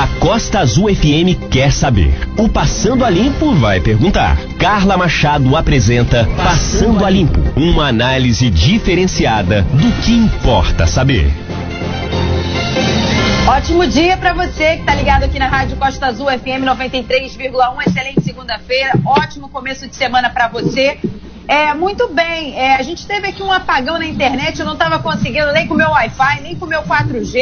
A 0.00 0.06
Costa 0.18 0.60
Azul 0.60 0.88
FM 0.88 1.50
quer 1.50 1.70
saber. 1.70 2.14
O 2.38 2.48
Passando 2.48 3.04
a 3.04 3.10
Limpo 3.10 3.54
vai 3.56 3.80
perguntar. 3.80 4.38
Carla 4.58 4.96
Machado 4.96 5.54
apresenta 5.54 6.26
Passando 6.42 7.04
a 7.04 7.10
Limpo, 7.10 7.38
uma 7.54 7.88
análise 7.88 8.48
diferenciada 8.48 9.60
do 9.60 9.92
que 10.00 10.12
importa 10.12 10.86
saber. 10.86 11.30
Ótimo 13.46 13.86
dia 13.86 14.16
para 14.16 14.32
você 14.32 14.76
que 14.76 14.80
está 14.80 14.94
ligado 14.94 15.24
aqui 15.24 15.38
na 15.38 15.48
Rádio 15.48 15.76
Costa 15.76 16.06
Azul 16.06 16.28
FM 16.28 16.64
93,1. 16.64 17.86
Excelente 17.86 18.22
segunda-feira, 18.22 18.92
ótimo 19.04 19.50
começo 19.50 19.86
de 19.86 19.94
semana 19.94 20.30
para 20.30 20.48
você. 20.48 20.98
É, 21.50 21.74
muito 21.74 22.06
bem. 22.06 22.56
É, 22.56 22.76
a 22.76 22.82
gente 22.82 23.04
teve 23.04 23.26
aqui 23.26 23.42
um 23.42 23.50
apagão 23.50 23.98
na 23.98 24.06
internet, 24.06 24.60
eu 24.60 24.64
não 24.64 24.74
estava 24.74 25.00
conseguindo 25.00 25.50
nem 25.50 25.66
com 25.66 25.74
o 25.74 25.76
meu 25.76 25.90
Wi-Fi, 25.90 26.42
nem 26.42 26.54
com 26.54 26.64
o 26.64 26.68
meu 26.68 26.84
4G. 26.84 27.36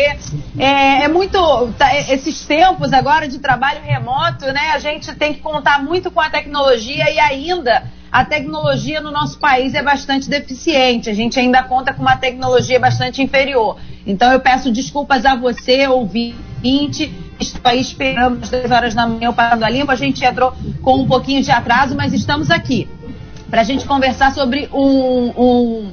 É, 0.58 1.02
é 1.02 1.08
muito. 1.08 1.38
Tá, 1.76 1.94
esses 1.94 2.46
tempos 2.46 2.94
agora 2.94 3.28
de 3.28 3.38
trabalho 3.38 3.82
remoto, 3.82 4.46
né? 4.46 4.70
A 4.72 4.78
gente 4.78 5.14
tem 5.14 5.34
que 5.34 5.40
contar 5.40 5.84
muito 5.84 6.10
com 6.10 6.22
a 6.22 6.30
tecnologia 6.30 7.10
e 7.10 7.18
ainda 7.20 7.82
a 8.10 8.24
tecnologia 8.24 8.98
no 9.02 9.10
nosso 9.10 9.38
país 9.38 9.74
é 9.74 9.82
bastante 9.82 10.30
deficiente. 10.30 11.10
A 11.10 11.14
gente 11.14 11.38
ainda 11.38 11.62
conta 11.64 11.92
com 11.92 12.00
uma 12.00 12.16
tecnologia 12.16 12.80
bastante 12.80 13.20
inferior. 13.20 13.76
Então 14.06 14.32
eu 14.32 14.40
peço 14.40 14.72
desculpas 14.72 15.26
a 15.26 15.36
você, 15.36 15.86
ouvinte. 15.86 17.12
Estou 17.38 17.60
aí 17.70 17.82
esperando 17.82 18.42
às 18.42 18.48
10 18.48 18.70
horas 18.70 18.94
da 18.94 19.06
manhã 19.06 19.28
o 19.28 19.34
Parando 19.34 19.66
a 19.66 19.68
Limpo. 19.68 19.92
A 19.92 19.96
gente 19.96 20.24
entrou 20.24 20.54
com 20.80 20.94
um 20.94 21.06
pouquinho 21.06 21.42
de 21.42 21.50
atraso, 21.50 21.94
mas 21.94 22.14
estamos 22.14 22.50
aqui 22.50 22.88
para 23.50 23.62
a 23.62 23.64
gente 23.64 23.86
conversar 23.86 24.32
sobre 24.32 24.68
um, 24.72 25.32
um, 25.36 25.92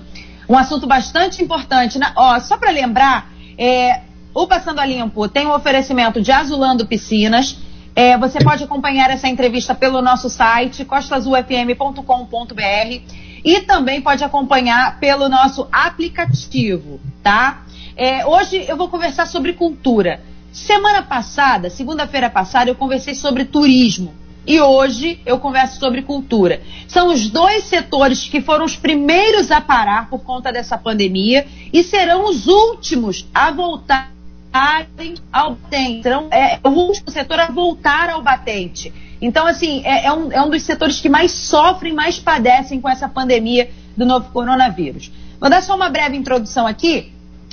um, 0.50 0.58
assunto 0.58 0.86
bastante 0.86 1.44
importante. 1.44 1.98
Né? 1.98 2.12
Ó, 2.16 2.40
só 2.40 2.58
para 2.58 2.72
lembrar, 2.72 3.32
é, 3.58 4.02
o 4.34 4.48
Passando 4.48 4.80
a 4.80 4.86
Limpo 4.86 5.28
tem 5.28 5.48
um 5.48 5.54
oferecimento 5.54 6.22
de 6.22 6.32
Azulando 6.32 6.86
Piscinas. 6.86 7.58
É, 7.96 8.18
você 8.18 8.40
pode 8.40 8.64
acompanhar 8.64 9.10
essa 9.10 9.28
entrevista 9.28 9.74
pelo 9.74 10.02
nosso 10.02 10.30
site, 10.30 10.84
costazulfm.com.br 10.84 13.02
e 13.44 13.62
também 13.62 14.02
pode 14.02 14.24
acompanhar 14.24 15.00
pelo 15.00 15.30
nosso 15.30 15.68
aplicativo, 15.72 17.00
tá? 17.24 17.64
É, 17.96 18.26
hoje 18.26 18.66
eu 18.68 18.76
vou 18.76 18.90
conversar 18.90 19.28
sobre 19.28 19.54
cultura. 19.54 20.22
Semana 20.52 21.02
passada, 21.02 21.70
segunda-feira 21.70 22.30
passada, 22.30 22.70
eu 22.70 22.76
conversei 22.76 23.16
sobre 23.16 23.46
turismo 23.46 24.25
e 24.48 24.62
hoje 24.62 25.20
eu 25.26 25.40
converso 25.40 25.80
sobre 25.80 26.02
cultura. 26.02 26.62
São 26.88 27.08
os 27.08 27.30
dois 27.30 27.64
setores 27.64 28.28
que 28.28 28.42
foram 28.42 28.66
os 28.66 28.76
primeiros 28.76 29.52
a 29.52 29.60
parar 29.60 30.10
por 30.10 30.20
conta 30.20 30.52
dessa 30.52 30.78
pandemia 30.78 31.46
e 31.74 31.84
serão 31.84 32.30
os 32.30 32.48
últimos 32.48 33.28
a 33.34 33.52
voltarem 33.52 35.16
ao 35.32 35.56
batente. 35.56 36.04
Serão, 36.04 36.28
é, 36.32 36.60
o 36.64 36.70
último 36.70 37.10
setor 37.10 37.40
a 37.40 37.48
voltar 37.48 38.10
ao 38.10 38.22
batente. 38.22 38.94
Então, 39.22 39.48
assim, 39.48 39.82
é, 39.86 40.06
é, 40.06 40.14
um, 40.14 40.32
é 40.32 40.42
um 40.42 40.50
dos 40.50 40.64
setores 40.64 41.00
que 41.00 41.10
mais 41.10 41.32
sofrem, 41.32 41.94
mais 41.94 42.20
padecem 42.20 42.80
com 42.80 42.90
essa 42.90 43.10
pandemia 43.10 43.70
do 43.98 44.06
novo 44.06 44.30
coronavírus. 44.32 45.12
Vou 45.40 45.50
dar 45.50 45.62
só 45.64 45.76
uma 45.76 45.90
breve 45.90 46.16
introdução 46.16 46.68
aqui, 46.68 47.12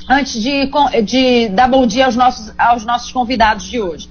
antes 0.09 0.41
de, 0.43 0.71
de 1.05 1.49
dar 1.49 1.69
bom 1.69 1.87
dia 1.87 2.07
aos 2.07 2.17
nossos, 2.17 2.53
aos 2.59 2.85
nossos 2.85 3.11
convidados 3.13 3.65
de 3.65 3.81
hoje. 3.81 4.09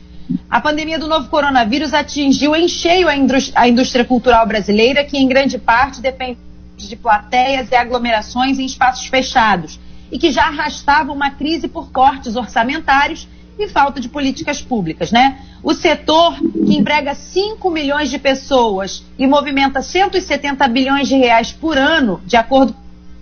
A 0.49 0.59
pandemia 0.59 0.99
do 0.99 1.07
novo 1.07 1.29
coronavírus 1.29 1.93
atingiu 1.93 2.55
em 2.55 2.67
cheio 2.67 3.07
a 3.07 3.15
indústria, 3.15 3.59
a 3.59 3.67
indústria 3.67 4.05
cultural 4.05 4.45
brasileira, 4.45 5.03
que 5.03 5.17
em 5.17 5.27
grande 5.27 5.57
parte 5.57 6.01
depende 6.01 6.37
de 6.77 6.95
plateias 6.95 7.69
e 7.71 7.75
aglomerações 7.75 8.59
em 8.59 8.65
espaços 8.65 9.05
fechados, 9.07 9.79
e 10.11 10.17
que 10.17 10.31
já 10.31 10.45
arrastava 10.47 11.11
uma 11.11 11.31
crise 11.31 11.67
por 11.67 11.91
cortes 11.91 12.35
orçamentários 12.35 13.27
e 13.57 13.67
falta 13.67 13.99
de 13.99 14.09
políticas 14.09 14.61
públicas, 14.61 15.11
né? 15.11 15.39
O 15.63 15.73
setor 15.73 16.35
que 16.39 16.75
emprega 16.75 17.13
5 17.13 17.69
milhões 17.69 18.09
de 18.09 18.17
pessoas 18.17 19.03
e 19.17 19.27
movimenta 19.27 19.81
170 19.81 20.67
bilhões 20.67 21.07
de 21.07 21.15
reais 21.15 21.51
por 21.51 21.77
ano, 21.77 22.19
de 22.25 22.35
acordo 22.35 22.75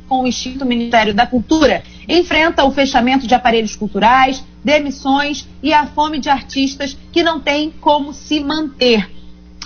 com 0.08 0.24
o 0.24 0.28
Instituto 0.28 0.66
Ministério 0.66 1.14
da 1.14 1.28
Cultura, 1.28 1.84
enfrenta 2.10 2.66
o 2.66 2.72
fechamento 2.72 3.28
de 3.28 3.36
aparelhos 3.36 3.76
culturais, 3.76 4.44
demissões 4.66 5.48
e 5.62 5.72
a 5.72 5.86
fome 5.86 6.20
de 6.20 6.30
artistas 6.30 6.98
que 7.12 7.22
não 7.22 7.40
têm 7.40 7.72
como 7.80 8.12
se 8.12 8.40
manter. 8.40 9.10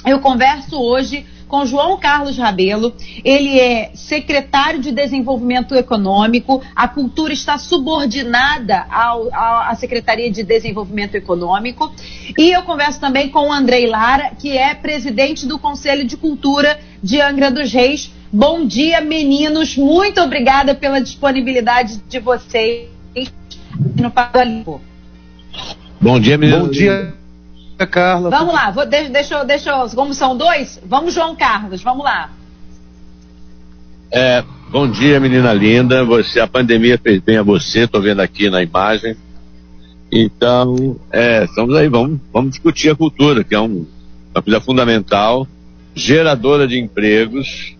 Eu 0.05 0.19
converso 0.19 0.77
hoje 0.77 1.25
com 1.47 1.65
João 1.65 1.99
Carlos 1.99 2.35
Rabelo. 2.35 2.93
Ele 3.23 3.59
é 3.59 3.91
secretário 3.93 4.81
de 4.81 4.91
Desenvolvimento 4.91 5.75
Econômico. 5.75 6.61
A 6.75 6.87
cultura 6.87 7.31
está 7.31 7.59
subordinada 7.59 8.87
à 8.89 9.71
Secretaria 9.77 10.31
de 10.31 10.41
Desenvolvimento 10.41 11.13
Econômico. 11.13 11.93
E 12.37 12.51
eu 12.51 12.63
converso 12.63 12.99
também 12.99 13.29
com 13.29 13.49
o 13.49 13.53
Andrei 13.53 13.85
Lara, 13.85 14.31
que 14.31 14.57
é 14.57 14.73
presidente 14.73 15.45
do 15.45 15.59
Conselho 15.59 16.03
de 16.03 16.17
Cultura 16.17 16.79
de 17.03 17.21
Angra 17.21 17.51
dos 17.51 17.71
Reis. 17.71 18.11
Bom 18.35 18.65
dia, 18.65 18.99
meninos. 18.99 19.77
Muito 19.77 20.19
obrigada 20.19 20.73
pela 20.73 20.99
disponibilidade 20.99 22.01
de 22.09 22.19
vocês 22.19 22.89
no 23.95 24.09
Paralimpo. 24.09 24.81
Bom 26.01 26.19
dia, 26.19 26.35
menino. 26.35 26.61
Bom 26.61 26.71
dia, 26.71 27.13
Carla. 27.91 28.31
Vamos 28.31 28.55
lá, 28.55 28.71
vou, 28.71 28.87
deixa, 28.87 29.09
deixa, 29.09 29.43
deixa, 29.43 29.87
como 29.89 30.15
são 30.15 30.35
dois, 30.35 30.81
vamos 30.83 31.13
João 31.13 31.35
Carlos, 31.35 31.83
vamos 31.83 32.03
lá. 32.03 32.31
É, 34.11 34.43
bom 34.71 34.89
dia, 34.89 35.19
menina 35.19 35.53
linda. 35.53 36.03
Você, 36.03 36.39
a 36.39 36.47
pandemia 36.47 36.97
fez 36.97 37.21
bem 37.21 37.37
a 37.37 37.43
você, 37.43 37.87
tô 37.87 38.01
vendo 38.01 38.21
aqui 38.21 38.49
na 38.49 38.63
imagem. 38.63 39.15
Então, 40.11 40.99
é, 41.11 41.43
estamos 41.43 41.75
aí, 41.75 41.87
vamos, 41.87 42.19
vamos 42.33 42.49
discutir 42.49 42.89
a 42.89 42.95
cultura, 42.95 43.43
que 43.43 43.53
é 43.53 43.59
um, 43.59 43.85
uma 44.33 44.41
coisa 44.41 44.59
fundamental, 44.59 45.47
geradora 45.93 46.67
de 46.67 46.79
empregos. 46.79 47.75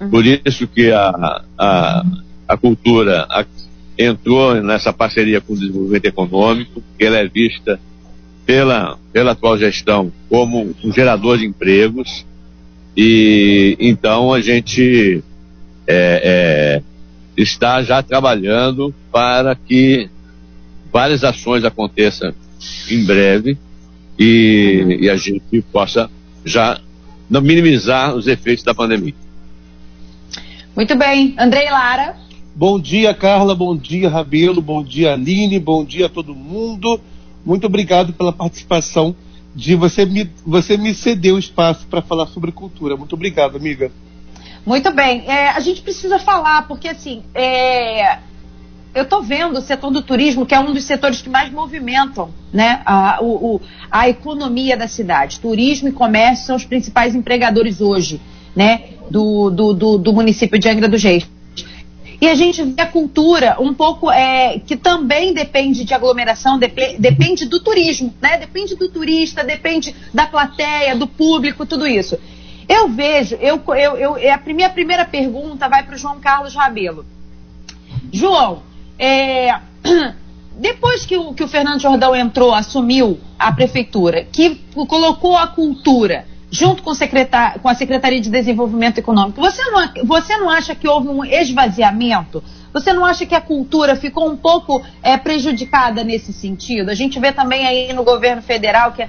Uhum. 0.00 0.10
Por 0.10 0.24
isso 0.26 0.66
que 0.66 0.90
a, 0.90 1.42
a, 1.58 2.04
a 2.48 2.56
cultura, 2.56 3.26
a, 3.30 3.44
entrou 3.98 4.54
nessa 4.62 4.92
parceria 4.92 5.40
com 5.40 5.52
o 5.52 5.58
desenvolvimento 5.58 6.06
econômico, 6.06 6.82
que 6.98 7.04
ela 7.04 7.18
é 7.18 7.28
vista 7.28 7.78
pela, 8.44 8.98
pela 9.12 9.32
atual 9.32 9.56
gestão 9.58 10.12
como 10.28 10.74
um 10.82 10.92
gerador 10.92 11.38
de 11.38 11.46
empregos, 11.46 12.26
e 12.96 13.76
então 13.80 14.32
a 14.32 14.40
gente 14.40 15.22
é, 15.86 16.82
é, 16.82 16.82
está 17.36 17.82
já 17.82 18.02
trabalhando 18.02 18.94
para 19.10 19.54
que 19.54 20.08
várias 20.92 21.24
ações 21.24 21.64
aconteçam 21.64 22.32
em 22.88 23.04
breve 23.04 23.58
e, 24.18 24.80
uhum. 24.82 24.90
e 24.92 25.10
a 25.10 25.16
gente 25.16 25.62
possa 25.72 26.08
já 26.44 26.80
minimizar 27.28 28.14
os 28.14 28.26
efeitos 28.26 28.64
da 28.64 28.74
pandemia. 28.74 29.14
Muito 30.76 30.96
bem. 30.96 31.36
Andrei 31.38 31.70
Lara. 31.70 32.16
Bom 32.54 32.80
dia, 32.80 33.14
Carla. 33.14 33.54
Bom 33.54 33.76
dia, 33.76 34.08
Rabelo. 34.08 34.60
Bom 34.60 34.82
dia, 34.82 35.12
Aline. 35.12 35.60
Bom 35.60 35.84
dia 35.84 36.06
a 36.06 36.08
todo 36.08 36.34
mundo. 36.34 37.00
Muito 37.46 37.66
obrigado 37.66 38.12
pela 38.12 38.32
participação 38.32 39.14
de 39.54 39.76
você 39.76 40.04
me, 40.04 40.28
você 40.44 40.76
me 40.76 40.92
ceder 40.92 41.32
o 41.32 41.38
espaço 41.38 41.86
para 41.86 42.02
falar 42.02 42.26
sobre 42.26 42.50
cultura. 42.50 42.96
Muito 42.96 43.14
obrigado, 43.14 43.56
amiga. 43.56 43.92
Muito 44.66 44.92
bem. 44.92 45.24
É, 45.28 45.50
a 45.50 45.60
gente 45.60 45.80
precisa 45.80 46.18
falar, 46.18 46.66
porque 46.66 46.88
assim, 46.88 47.22
é, 47.32 48.18
eu 48.92 49.04
estou 49.04 49.22
vendo 49.22 49.58
o 49.58 49.60
setor 49.60 49.92
do 49.92 50.02
turismo, 50.02 50.44
que 50.44 50.56
é 50.56 50.58
um 50.58 50.72
dos 50.72 50.82
setores 50.82 51.22
que 51.22 51.28
mais 51.28 51.52
movimentam 51.52 52.30
né, 52.52 52.82
a, 52.84 53.18
o, 53.22 53.60
a 53.88 54.08
economia 54.08 54.76
da 54.76 54.88
cidade. 54.88 55.38
Turismo 55.38 55.88
e 55.88 55.92
comércio 55.92 56.46
são 56.46 56.56
os 56.56 56.64
principais 56.64 57.14
empregadores 57.14 57.80
hoje 57.80 58.20
né, 58.54 58.82
do, 59.10 59.50
do, 59.50 59.72
do, 59.72 59.98
do 59.98 60.12
município 60.12 60.58
de 60.58 60.68
Angra 60.68 60.88
dos 60.88 61.02
Reis. 61.02 61.28
E 62.20 62.28
a 62.28 62.34
gente 62.34 62.62
vê 62.62 62.80
a 62.80 62.86
cultura 62.86 63.56
um 63.60 63.74
pouco 63.74 64.10
é, 64.10 64.58
que 64.58 64.76
também 64.76 65.34
depende 65.34 65.84
de 65.84 65.92
aglomeração, 65.92 66.58
dep 66.58 66.96
depende 66.98 67.44
do 67.44 67.60
turismo, 67.60 68.14
né? 68.20 68.38
Depende 68.38 68.76
do 68.76 68.88
turista, 68.88 69.44
depende 69.44 69.94
da 70.12 70.26
plateia, 70.26 70.96
do 70.96 71.06
público, 71.06 71.66
tudo 71.66 71.86
isso. 71.86 72.18
Eu 72.68 72.88
vejo, 72.88 73.34
eu, 73.36 73.60
eu, 73.68 73.96
eu, 73.96 74.16
é 74.16 74.30
a 74.30 74.40
minha 74.46 74.70
primeira 74.70 75.04
pergunta 75.04 75.68
vai 75.68 75.82
para 75.82 75.96
o 75.96 75.98
João 75.98 76.18
Carlos 76.18 76.54
Rabelo. 76.54 77.04
João, 78.10 78.62
é, 78.98 79.58
depois 80.58 81.04
que 81.04 81.18
o, 81.18 81.34
que 81.34 81.44
o 81.44 81.48
Fernando 81.48 81.80
Jordão 81.80 82.16
entrou, 82.16 82.54
assumiu 82.54 83.20
a 83.38 83.52
prefeitura, 83.52 84.24
que 84.24 84.60
colocou 84.88 85.36
a 85.36 85.48
cultura 85.48 86.24
junto 86.54 86.84
com, 86.84 86.92
com, 87.60 87.68
a 87.68 87.74
Secretaria 87.74 88.20
de 88.20 88.30
Desenvolvimento 88.30 88.98
Econômico, 88.98 89.40
você 89.40 89.60
não, 89.64 89.90
você 90.04 90.36
não 90.36 90.48
acha 90.48 90.72
que 90.72 90.86
houve 90.86 91.08
um 91.08 91.24
esvaziamento? 91.24 92.42
Você 92.72 92.92
não 92.92 93.04
acha 93.04 93.26
que 93.26 93.34
a 93.34 93.40
cultura 93.40 93.96
ficou 93.96 94.30
um 94.30 94.36
pouco 94.36 94.80
é, 95.02 95.16
prejudicada 95.16 96.04
nesse 96.04 96.32
sentido? 96.32 96.90
A 96.90 96.94
gente 96.94 97.18
vê 97.18 97.32
também 97.32 97.66
aí 97.66 97.92
no 97.92 98.04
governo 98.04 98.40
federal 98.40 98.92
que 98.92 99.02
a 99.02 99.08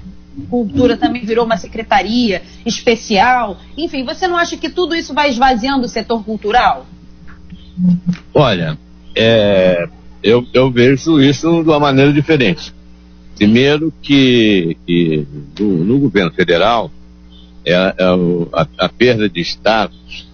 cultura 0.49 0.97
também 0.97 1.23
virou 1.23 1.45
uma 1.45 1.57
secretaria 1.57 2.41
especial. 2.65 3.57
Enfim, 3.77 4.03
você 4.03 4.27
não 4.27 4.37
acha 4.37 4.57
que 4.57 4.69
tudo 4.69 4.95
isso 4.95 5.13
vai 5.13 5.29
esvaziando 5.29 5.85
o 5.85 5.89
setor 5.89 6.23
cultural? 6.23 6.87
Olha, 8.33 8.75
é, 9.15 9.87
eu, 10.23 10.45
eu 10.51 10.71
vejo 10.71 11.21
isso 11.21 11.63
de 11.63 11.69
uma 11.69 11.79
maneira 11.79 12.11
diferente. 12.11 12.73
Primeiro 13.35 13.93
que, 14.01 14.77
que 14.87 15.27
no, 15.59 15.83
no, 15.83 15.99
governo 15.99 16.31
federal 16.31 16.89
é, 17.65 17.73
é 17.73 18.03
a, 18.53 18.67
a, 18.79 18.89
perda 18.89 19.27
de 19.27 19.41
status 19.41 20.27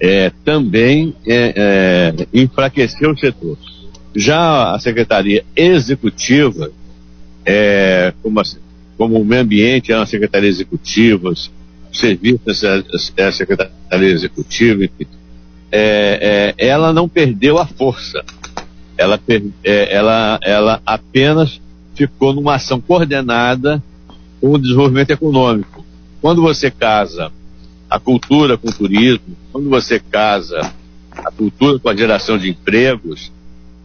é, 0.00 0.32
também 0.44 1.14
é, 1.26 1.54
é, 1.56 2.26
enfraqueceu 2.34 3.12
o 3.12 3.18
setor. 3.18 3.56
Já 4.14 4.74
a 4.74 4.78
Secretaria 4.78 5.44
Executiva, 5.54 6.70
é, 7.46 8.12
como, 8.22 8.40
a, 8.40 8.42
como 8.98 9.20
o 9.20 9.24
meio 9.24 9.42
ambiente 9.42 9.92
é 9.92 9.96
uma 9.96 10.06
Secretaria 10.06 10.48
Executiva, 10.48 11.30
os 11.30 11.50
serviços 11.92 12.62
é 13.16 13.24
a 13.24 13.32
Secretaria 13.32 14.10
Executiva, 14.10 14.84
é, 15.70 16.54
é, 16.58 16.66
ela 16.66 16.92
não 16.92 17.08
perdeu 17.08 17.58
a 17.58 17.66
força. 17.66 18.22
Ela, 18.98 19.18
é, 19.64 19.94
ela, 19.94 20.38
ela 20.42 20.82
apenas 20.84 21.60
ficou 21.94 22.34
numa 22.34 22.56
ação 22.56 22.80
coordenada 22.80 23.82
com 24.40 24.50
o 24.50 24.58
desenvolvimento 24.58 25.10
econômico. 25.10 25.81
Quando 26.22 26.40
você 26.40 26.70
casa 26.70 27.32
a 27.90 27.98
cultura 27.98 28.56
com 28.56 28.68
o 28.68 28.72
turismo, 28.72 29.36
quando 29.50 29.68
você 29.68 29.98
casa 29.98 30.72
a 31.10 31.30
cultura 31.32 31.80
com 31.80 31.88
a 31.88 31.96
geração 31.96 32.38
de 32.38 32.48
empregos, 32.48 33.32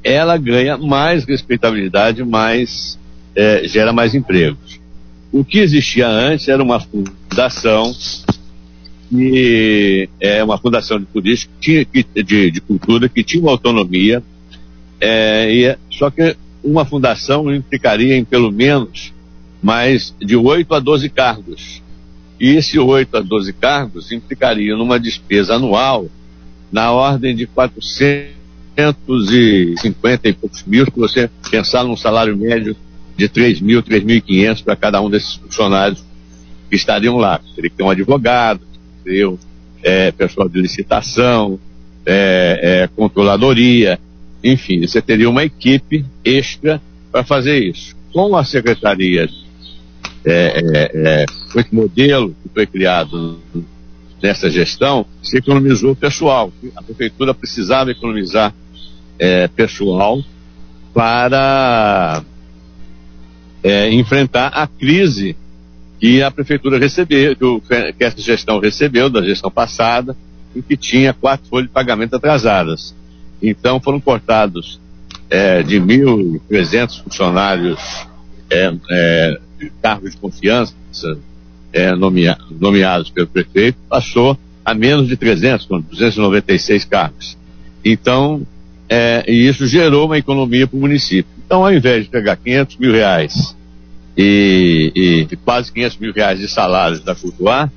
ela 0.04 0.38
ganha 0.38 0.78
mais 0.78 1.26
respeitabilidade, 1.26 2.24
mais 2.24 2.98
é, 3.36 3.68
gera 3.68 3.92
mais 3.92 4.14
empregos. 4.14 4.80
O 5.32 5.44
que 5.44 5.58
existia 5.58 6.08
antes 6.08 6.48
era 6.48 6.62
uma 6.62 6.80
fundação 6.80 7.94
que 9.10 10.08
é 10.20 10.44
uma 10.44 10.60
fundação 10.60 11.00
de 11.00 11.06
turismo 11.06 11.52
de, 11.60 11.88
de, 12.14 12.52
de 12.52 12.62
cultura 12.62 13.10
que 13.10 13.24
tinha 13.24 13.42
uma 13.42 13.52
autonomia, 13.52 14.22
é, 15.02 15.52
e, 15.52 15.78
só 15.90 16.12
que 16.12 16.36
uma 16.64 16.86
fundação 16.86 17.54
implicaria 17.54 18.16
em 18.16 18.24
pelo 18.24 18.52
menos 18.52 19.12
mais 19.62 20.14
de 20.20 20.36
8 20.36 20.74
a 20.76 20.80
12 20.80 21.10
cargos. 21.10 21.82
E 22.40 22.56
esse 22.56 22.78
8 22.78 23.18
a 23.18 23.22
12 23.22 23.52
cargos 23.54 24.12
implicaria 24.12 24.76
numa 24.76 25.00
despesa 25.00 25.56
anual 25.56 26.08
na 26.72 26.92
ordem 26.92 27.36
de 27.36 27.48
450 27.48 30.28
e 30.28 30.34
poucos 30.34 30.64
mil, 30.66 30.86
se 30.86 30.92
você 30.96 31.30
pensar 31.50 31.84
num 31.84 31.98
salário 31.98 32.38
médio 32.38 32.76
de 33.16 33.28
3 33.28 33.60
mil, 33.62 33.82
3.500 33.82 34.64
para 34.64 34.76
cada 34.76 35.02
um 35.02 35.10
desses 35.10 35.34
funcionários 35.36 36.04
que 36.70 36.76
estariam 36.76 37.18
lá. 37.18 37.42
Teria 37.56 37.70
que 37.70 37.78
ter 37.78 37.84
um 37.84 37.90
advogado, 37.90 38.62
eu, 39.06 39.40
é, 39.82 40.12
pessoal 40.12 40.48
de 40.48 40.62
licitação, 40.62 41.60
é, 42.06 42.84
é, 42.84 42.90
controladoria, 42.96 44.00
enfim, 44.44 44.86
você 44.86 45.02
teria 45.02 45.30
uma 45.30 45.44
equipe 45.44 46.06
extra 46.24 46.82
para 47.12 47.24
fazer 47.24 47.60
isso. 47.60 47.96
Com 48.14 48.36
a 48.36 48.44
secretaria, 48.44 49.28
é, 50.26 50.62
é, 50.74 50.92
é, 50.94 51.26
com 51.52 51.60
esse 51.60 51.74
modelo 51.74 52.36
que 52.44 52.50
foi 52.54 52.66
criado 52.66 53.40
nessa 54.22 54.50
gestão, 54.50 55.06
se 55.22 55.38
economizou 55.38 55.96
pessoal. 55.96 56.52
A 56.76 56.82
prefeitura 56.82 57.34
precisava 57.34 57.92
economizar 57.92 58.54
é, 59.20 59.48
pessoal 59.48 60.24
para 60.94 62.24
é, 63.64 63.92
enfrentar 63.92 64.48
a 64.48 64.68
crise 64.68 65.36
que 66.00 66.22
a 66.22 66.30
prefeitura 66.30 66.78
recebeu, 66.78 67.36
que, 67.36 67.46
o, 67.46 67.62
que 67.62 68.04
essa 68.04 68.20
gestão 68.20 68.60
recebeu 68.60 69.10
da 69.10 69.22
gestão 69.22 69.50
passada, 69.50 70.16
em 70.56 70.62
que 70.62 70.78
tinha 70.78 71.14
quatro 71.14 71.48
folhas 71.48 71.68
de 71.68 71.74
pagamento 71.74 72.16
atrasadas. 72.16 72.96
Então 73.42 73.80
foram 73.80 74.00
cortados 74.00 74.80
é, 75.30 75.62
de 75.62 75.80
1.300 75.80 77.04
funcionários 77.04 78.08
é, 78.50 79.40
é, 79.62 79.70
cargos 79.82 80.12
de 80.12 80.18
confiança 80.18 80.76
é, 81.74 81.96
nomea, 81.96 82.38
nomeados 82.60 83.10
pelo 83.10 83.28
prefeito, 83.28 83.78
passou 83.90 84.38
a 84.64 84.74
menos 84.74 85.08
de 85.08 85.16
300, 85.16 85.66
com 85.66 85.80
296 85.80 86.86
cargos. 86.86 87.38
Então, 87.84 88.46
é, 88.90 89.24
e 89.28 89.48
isso 89.48 89.66
gerou 89.68 90.06
uma 90.06 90.18
economia 90.18 90.68
para 90.68 90.78
o 90.78 90.80
município. 90.80 91.32
Então, 91.46 91.66
ao 91.66 91.74
invés 91.74 92.04
de 92.04 92.10
pegar 92.10 92.36
500 92.36 92.78
mil 92.78 92.92
reais 92.92 93.56
e, 94.18 95.28
e 95.32 95.36
quase 95.38 95.72
500 95.72 95.98
mil 95.98 96.14
reais 96.14 96.40
de 96.40 96.48
salários 96.48 97.02
da 97.02 97.16
Cultuar, 97.16 97.72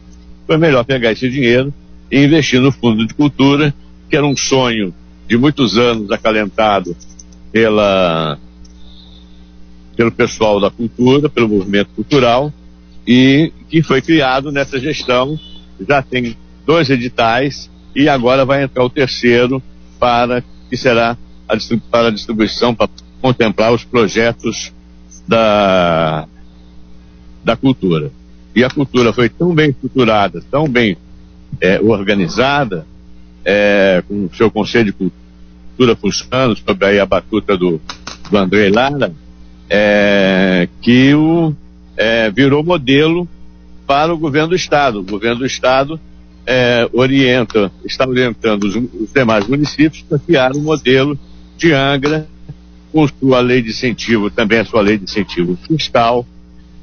foi 0.47 0.56
melhor 0.56 0.85
pegar 0.85 1.12
esse 1.12 1.29
dinheiro 1.31 1.73
e 2.11 2.25
investir 2.25 2.61
no 2.61 2.73
Fundo 2.73 3.06
de 3.06 3.15
Cultura, 3.15 3.73
que 4.09 4.17
era 4.17 4.26
um 4.26 4.37
sonho 4.37 4.93
de 5.29 5.37
muitos 5.37 5.79
anos 5.79 6.11
acalentado 6.11 6.97
pela, 7.53 8.37
pelo 9.96 10.12
pessoal 10.12 10.60
da 10.60 10.70
cultura, 10.70 11.28
pelo 11.28 11.48
movimento 11.48 11.90
cultural, 11.94 12.52
e 13.06 13.52
que 13.69 13.82
foi 13.82 14.00
criado 14.00 14.52
nessa 14.52 14.78
gestão. 14.78 15.38
Já 15.88 16.02
tem 16.02 16.37
dois 16.66 16.90
editais 16.90 17.70
e 17.94 18.08
agora 18.08 18.44
vai 18.44 18.62
entrar 18.62 18.84
o 18.84 18.90
terceiro 18.90 19.62
para 19.98 20.42
que 20.69 20.76
será 20.76 21.16
a, 21.48 21.56
para 21.90 22.08
a 22.08 22.10
distribuição, 22.10 22.75
para 22.75 22.88
contemplar 23.20 23.72
os 23.72 23.84
projetos 23.84 24.72
da, 25.26 26.26
da 27.44 27.56
cultura. 27.56 28.10
E 28.54 28.64
a 28.64 28.70
cultura 28.70 29.12
foi 29.12 29.28
tão 29.28 29.54
bem 29.54 29.70
estruturada, 29.70 30.42
tão 30.50 30.69
bem 30.69 30.96
é, 31.60 31.81
organizada, 31.81 32.87
é, 33.44 34.02
com 34.06 34.26
o 34.26 34.34
seu 34.34 34.50
Conselho 34.50 34.87
de 34.87 34.92
Cultura 34.92 35.96
funcionando, 35.96 36.56
sob 36.56 36.84
aí 36.84 36.98
a 36.98 37.06
batuta 37.06 37.56
do, 37.56 37.81
do 38.31 38.37
André 38.37 38.70
Lara, 38.70 39.12
é, 39.70 40.69
que 40.82 41.14
o, 41.14 41.55
é, 41.96 42.28
virou 42.28 42.64
modelo 42.64 43.28
para 43.87 44.12
o 44.12 44.19
governo 44.19 44.49
do 44.49 44.56
Estado. 44.56 44.99
O 44.99 45.05
governo 45.05 45.38
do 45.38 45.46
Estado 45.46 45.99
é, 46.44 46.88
orienta, 46.93 47.70
está 47.84 48.06
orientando 48.06 48.64
os, 48.64 48.75
os 48.75 49.12
demais 49.14 49.46
municípios 49.46 50.02
para 50.02 50.19
criar 50.19 50.56
um 50.56 50.61
modelo 50.61 51.17
de 51.56 51.72
Angra, 51.72 52.26
com 52.93 53.06
sua 53.06 53.40
lei 53.40 53.62
de 53.62 53.70
incentivo, 53.70 54.31
também 54.31 54.58
a 54.58 54.64
sua 54.64 54.81
lei 54.81 54.99
de 54.99 55.05
incentivo 55.05 55.56
fiscal, 55.69 56.26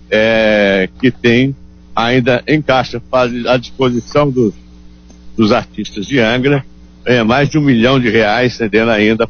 é, 0.09 0.87
que 1.01 1.11
tem 1.11 1.53
ainda 1.93 2.41
em 2.47 2.61
caixa 2.61 3.01
à 3.47 3.57
disposição 3.57 4.29
dos, 4.29 4.53
dos 5.35 5.51
artistas 5.51 6.05
de 6.05 6.19
Angra 6.19 6.63
é, 7.07 7.23
mais 7.23 7.49
de 7.49 7.57
um 7.57 7.61
milhão 7.61 7.99
de 7.99 8.09
reais, 8.09 8.55
sendo 8.55 8.89
ainda 8.89 9.27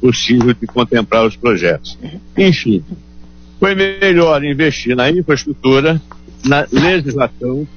possível 0.00 0.54
de 0.54 0.66
contemplar 0.66 1.26
os 1.26 1.36
projetos. 1.36 1.98
Enfim, 2.36 2.82
foi 3.60 3.74
melhor 3.74 4.42
investir 4.42 4.96
na 4.96 5.10
infraestrutura, 5.10 6.00
na 6.42 6.66
legislação, 6.72 7.68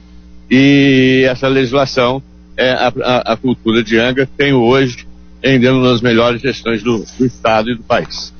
e 0.50 1.26
essa 1.30 1.50
legislação, 1.50 2.24
é, 2.56 2.72
a, 2.72 2.94
a, 3.04 3.34
a 3.34 3.38
cultura 3.38 3.84
de 3.84 4.00
Angra 4.00 4.28
tem 4.38 4.54
hoje 4.54 5.06
em 5.44 5.68
uma 5.68 5.92
das 5.92 6.02
melhores 6.02 6.42
gestões 6.42 6.82
do, 6.82 7.04
do 7.18 7.26
Estado 7.26 7.72
e 7.72 7.76
do 7.76 7.84
país. 7.84 8.34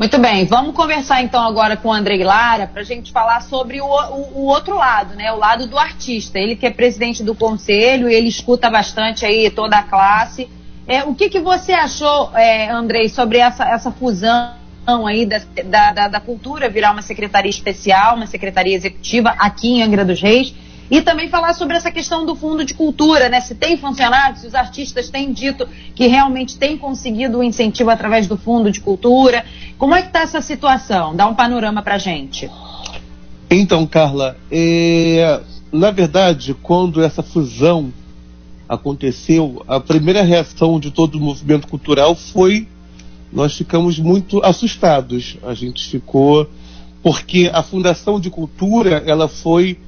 Muito 0.00 0.18
bem, 0.18 0.46
vamos 0.46 0.74
conversar 0.74 1.20
então 1.20 1.42
agora 1.42 1.76
com 1.76 1.90
o 1.90 1.92
Andrei 1.92 2.24
Lara 2.24 2.66
para 2.66 2.80
a 2.80 2.84
gente 2.84 3.12
falar 3.12 3.42
sobre 3.42 3.82
o, 3.82 3.84
o, 3.84 4.38
o, 4.38 4.44
outro 4.46 4.74
lado, 4.74 5.14
né? 5.14 5.30
O 5.30 5.36
lado 5.36 5.66
do 5.66 5.76
artista. 5.76 6.38
Ele 6.38 6.56
que 6.56 6.64
é 6.64 6.70
presidente 6.70 7.22
do 7.22 7.34
conselho, 7.34 8.08
ele 8.08 8.26
escuta 8.26 8.70
bastante 8.70 9.26
aí 9.26 9.50
toda 9.50 9.76
a 9.76 9.82
classe. 9.82 10.48
É, 10.88 11.04
o 11.04 11.14
que, 11.14 11.28
que 11.28 11.38
você 11.38 11.72
achou, 11.72 12.34
é, 12.34 12.70
Andrei, 12.70 13.10
sobre 13.10 13.36
essa, 13.36 13.68
essa 13.68 13.92
fusão 13.92 14.54
aí 15.06 15.26
da, 15.26 15.92
da, 15.92 16.08
da 16.08 16.18
cultura 16.18 16.70
virar 16.70 16.92
uma 16.92 17.02
secretaria 17.02 17.50
especial, 17.50 18.16
uma 18.16 18.26
secretaria 18.26 18.74
executiva 18.74 19.34
aqui 19.38 19.68
em 19.68 19.82
Angra 19.82 20.02
dos 20.02 20.22
Reis? 20.22 20.54
E 20.90 21.00
também 21.00 21.28
falar 21.28 21.54
sobre 21.54 21.76
essa 21.76 21.90
questão 21.90 22.26
do 22.26 22.34
fundo 22.34 22.64
de 22.64 22.74
cultura, 22.74 23.28
né? 23.28 23.40
Se 23.40 23.54
tem 23.54 23.76
funcionado, 23.76 24.38
se 24.38 24.46
os 24.46 24.54
artistas 24.54 25.08
têm 25.08 25.32
dito 25.32 25.68
que 25.94 26.06
realmente 26.06 26.58
têm 26.58 26.76
conseguido 26.76 27.38
o 27.38 27.42
incentivo 27.42 27.90
através 27.90 28.26
do 28.26 28.36
fundo 28.36 28.72
de 28.72 28.80
cultura. 28.80 29.44
Como 29.78 29.94
é 29.94 30.02
que 30.02 30.08
está 30.08 30.22
essa 30.22 30.40
situação? 30.40 31.14
Dá 31.14 31.28
um 31.28 31.34
panorama 31.34 31.80
para 31.80 31.96
gente. 31.96 32.50
Então, 33.48 33.86
Carla, 33.86 34.36
é, 34.50 35.40
na 35.72 35.90
verdade, 35.90 36.54
quando 36.54 37.02
essa 37.02 37.22
fusão 37.22 37.92
aconteceu, 38.68 39.64
a 39.68 39.78
primeira 39.78 40.22
reação 40.22 40.80
de 40.80 40.90
todo 40.90 41.16
o 41.16 41.20
movimento 41.20 41.68
cultural 41.68 42.14
foi 42.14 42.66
nós 43.32 43.56
ficamos 43.56 43.98
muito 43.98 44.44
assustados. 44.44 45.36
A 45.42 45.54
gente 45.54 45.88
ficou 45.88 46.48
porque 47.02 47.50
a 47.52 47.62
Fundação 47.62 48.20
de 48.20 48.28
Cultura 48.28 49.02
ela 49.06 49.28
foi 49.28 49.78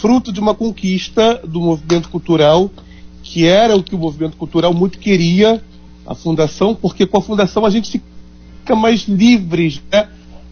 fruto 0.00 0.32
de 0.32 0.40
uma 0.40 0.54
conquista 0.54 1.40
do 1.46 1.60
movimento 1.60 2.08
cultural, 2.08 2.70
que 3.22 3.46
era 3.46 3.76
o 3.76 3.82
que 3.82 3.94
o 3.94 3.98
movimento 3.98 4.36
cultural 4.36 4.72
muito 4.72 4.98
queria, 4.98 5.62
a 6.06 6.14
fundação, 6.14 6.74
porque 6.74 7.06
com 7.06 7.18
a 7.18 7.22
fundação 7.22 7.64
a 7.64 7.70
gente 7.70 8.02
fica 8.60 8.74
mais 8.74 9.02
livres, 9.08 9.80
né? 9.90 10.08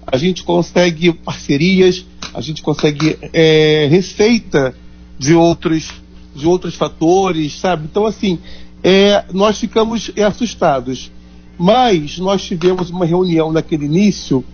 a 0.06 0.16
gente 0.16 0.42
consegue 0.42 1.12
parcerias, 1.12 2.04
a 2.34 2.40
gente 2.40 2.62
consegue 2.62 3.18
é, 3.32 3.86
receita 3.90 4.74
de 5.18 5.34
outros, 5.34 5.90
de 6.34 6.46
outros 6.46 6.74
fatores, 6.74 7.58
sabe? 7.58 7.84
Então, 7.90 8.06
assim, 8.06 8.38
é, 8.82 9.24
nós 9.32 9.58
ficamos 9.58 10.10
assustados. 10.26 11.10
Mas 11.58 12.18
nós 12.18 12.42
tivemos 12.42 12.90
uma 12.90 13.04
reunião 13.04 13.52
naquele 13.52 13.84
início 13.84 14.44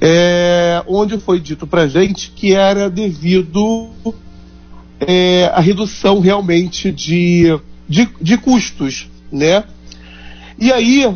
é, 0.00 0.82
onde 0.86 1.18
foi 1.18 1.38
dito 1.38 1.66
para 1.66 1.86
gente 1.86 2.30
que 2.30 2.54
era 2.54 2.88
devido 2.88 3.90
é, 4.98 5.50
à 5.52 5.60
redução 5.60 6.20
realmente 6.20 6.90
de, 6.90 7.58
de, 7.88 8.08
de, 8.20 8.38
custos, 8.38 9.08
né? 9.30 9.64
E 10.58 10.72
aí, 10.72 11.14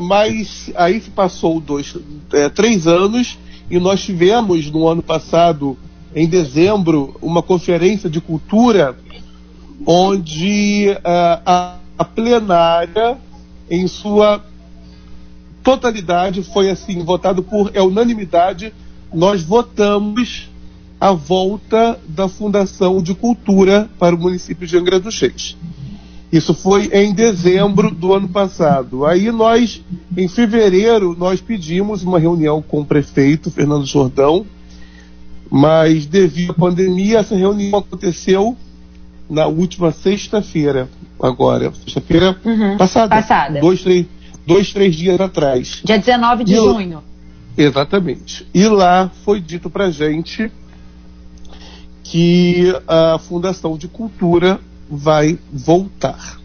mas 0.00 0.70
aí 0.74 1.00
se 1.00 1.10
passou 1.10 1.60
dois, 1.60 1.94
é, 2.32 2.48
três 2.48 2.86
anos 2.86 3.38
e 3.70 3.78
nós 3.78 4.02
tivemos 4.02 4.70
no 4.70 4.88
ano 4.88 5.02
passado, 5.02 5.76
em 6.14 6.26
dezembro, 6.26 7.14
uma 7.20 7.42
conferência 7.42 8.08
de 8.08 8.20
cultura 8.20 8.96
onde 9.86 10.88
uh, 10.90 11.42
a, 11.44 11.76
a 11.98 12.04
plenária, 12.04 13.18
em 13.70 13.86
sua 13.86 14.42
totalidade, 15.62 16.42
foi 16.42 16.70
assim, 16.70 17.02
votado 17.04 17.42
por 17.42 17.70
é 17.74 17.82
unanimidade, 17.82 18.72
nós 19.12 19.42
votamos 19.42 20.48
a 21.00 21.12
volta 21.12 21.98
da 22.08 22.28
Fundação 22.28 23.02
de 23.02 23.14
Cultura 23.14 23.88
para 23.98 24.14
o 24.14 24.18
município 24.18 24.66
de 24.66 24.76
Angra 24.76 24.98
dos 24.98 25.18
Reis. 25.20 25.56
Isso 26.30 26.52
foi 26.52 26.90
em 26.92 27.14
dezembro 27.14 27.90
do 27.90 28.12
ano 28.12 28.28
passado. 28.28 29.06
Aí 29.06 29.30
nós, 29.30 29.82
em 30.16 30.28
fevereiro, 30.28 31.16
nós 31.18 31.40
pedimos 31.40 32.02
uma 32.02 32.18
reunião 32.18 32.60
com 32.60 32.80
o 32.80 32.84
prefeito 32.84 33.50
Fernando 33.50 33.86
Jordão, 33.86 34.44
mas 35.50 36.04
devido 36.04 36.50
à 36.50 36.54
pandemia, 36.54 37.20
essa 37.20 37.34
reunião 37.34 37.78
aconteceu 37.78 38.56
na 39.30 39.46
última 39.46 39.90
sexta-feira, 39.90 40.88
agora, 41.22 41.72
sexta-feira 41.72 42.38
uhum, 42.44 42.76
passada. 42.76 43.08
Passada. 43.08 43.60
Dois 43.60 43.82
três, 43.82 44.06
dois, 44.48 44.72
três 44.72 44.96
dias 44.96 45.20
atrás. 45.20 45.82
Dia 45.84 45.98
19 45.98 46.44
de 46.44 46.54
e 46.54 46.56
junho. 46.56 47.02
Exatamente. 47.56 48.46
E 48.54 48.66
lá 48.66 49.10
foi 49.24 49.40
dito 49.40 49.68
pra 49.68 49.90
gente 49.90 50.50
que 52.02 52.74
a 52.86 53.18
Fundação 53.18 53.76
de 53.76 53.86
Cultura 53.86 54.58
vai 54.90 55.38
voltar. 55.52 56.38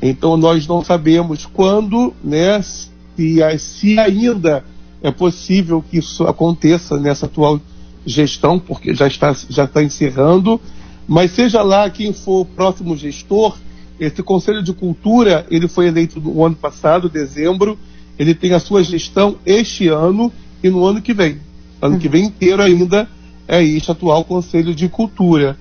Então 0.00 0.36
nós 0.36 0.66
não 0.66 0.82
sabemos 0.82 1.44
quando, 1.44 2.14
né, 2.24 2.62
se, 2.62 3.58
se 3.58 3.98
ainda 3.98 4.64
é 5.02 5.10
possível 5.10 5.82
que 5.82 5.98
isso 5.98 6.24
aconteça 6.24 6.98
nessa 6.98 7.26
atual 7.26 7.60
gestão, 8.06 8.58
porque 8.58 8.94
já 8.94 9.06
está, 9.06 9.34
já 9.50 9.64
está 9.64 9.82
encerrando, 9.82 10.60
mas 11.06 11.32
seja 11.32 11.62
lá 11.62 11.90
quem 11.90 12.12
for 12.12 12.40
o 12.40 12.44
próximo 12.44 12.96
gestor, 12.96 13.56
esse 13.98 14.22
Conselho 14.22 14.62
de 14.62 14.72
Cultura, 14.72 15.46
ele 15.50 15.68
foi 15.68 15.88
eleito 15.88 16.20
no 16.20 16.44
ano 16.44 16.56
passado, 16.56 17.08
dezembro, 17.08 17.78
ele 18.18 18.34
tem 18.34 18.52
a 18.52 18.60
sua 18.60 18.82
gestão 18.82 19.36
este 19.44 19.88
ano 19.88 20.32
e 20.62 20.70
no 20.70 20.84
ano 20.84 21.00
que 21.02 21.14
vem. 21.14 21.38
Ano 21.80 21.98
que 21.98 22.08
vem 22.08 22.24
inteiro 22.24 22.62
ainda 22.62 23.08
é 23.46 23.62
este 23.62 23.90
atual 23.90 24.24
Conselho 24.24 24.74
de 24.74 24.88
Cultura. 24.88 25.56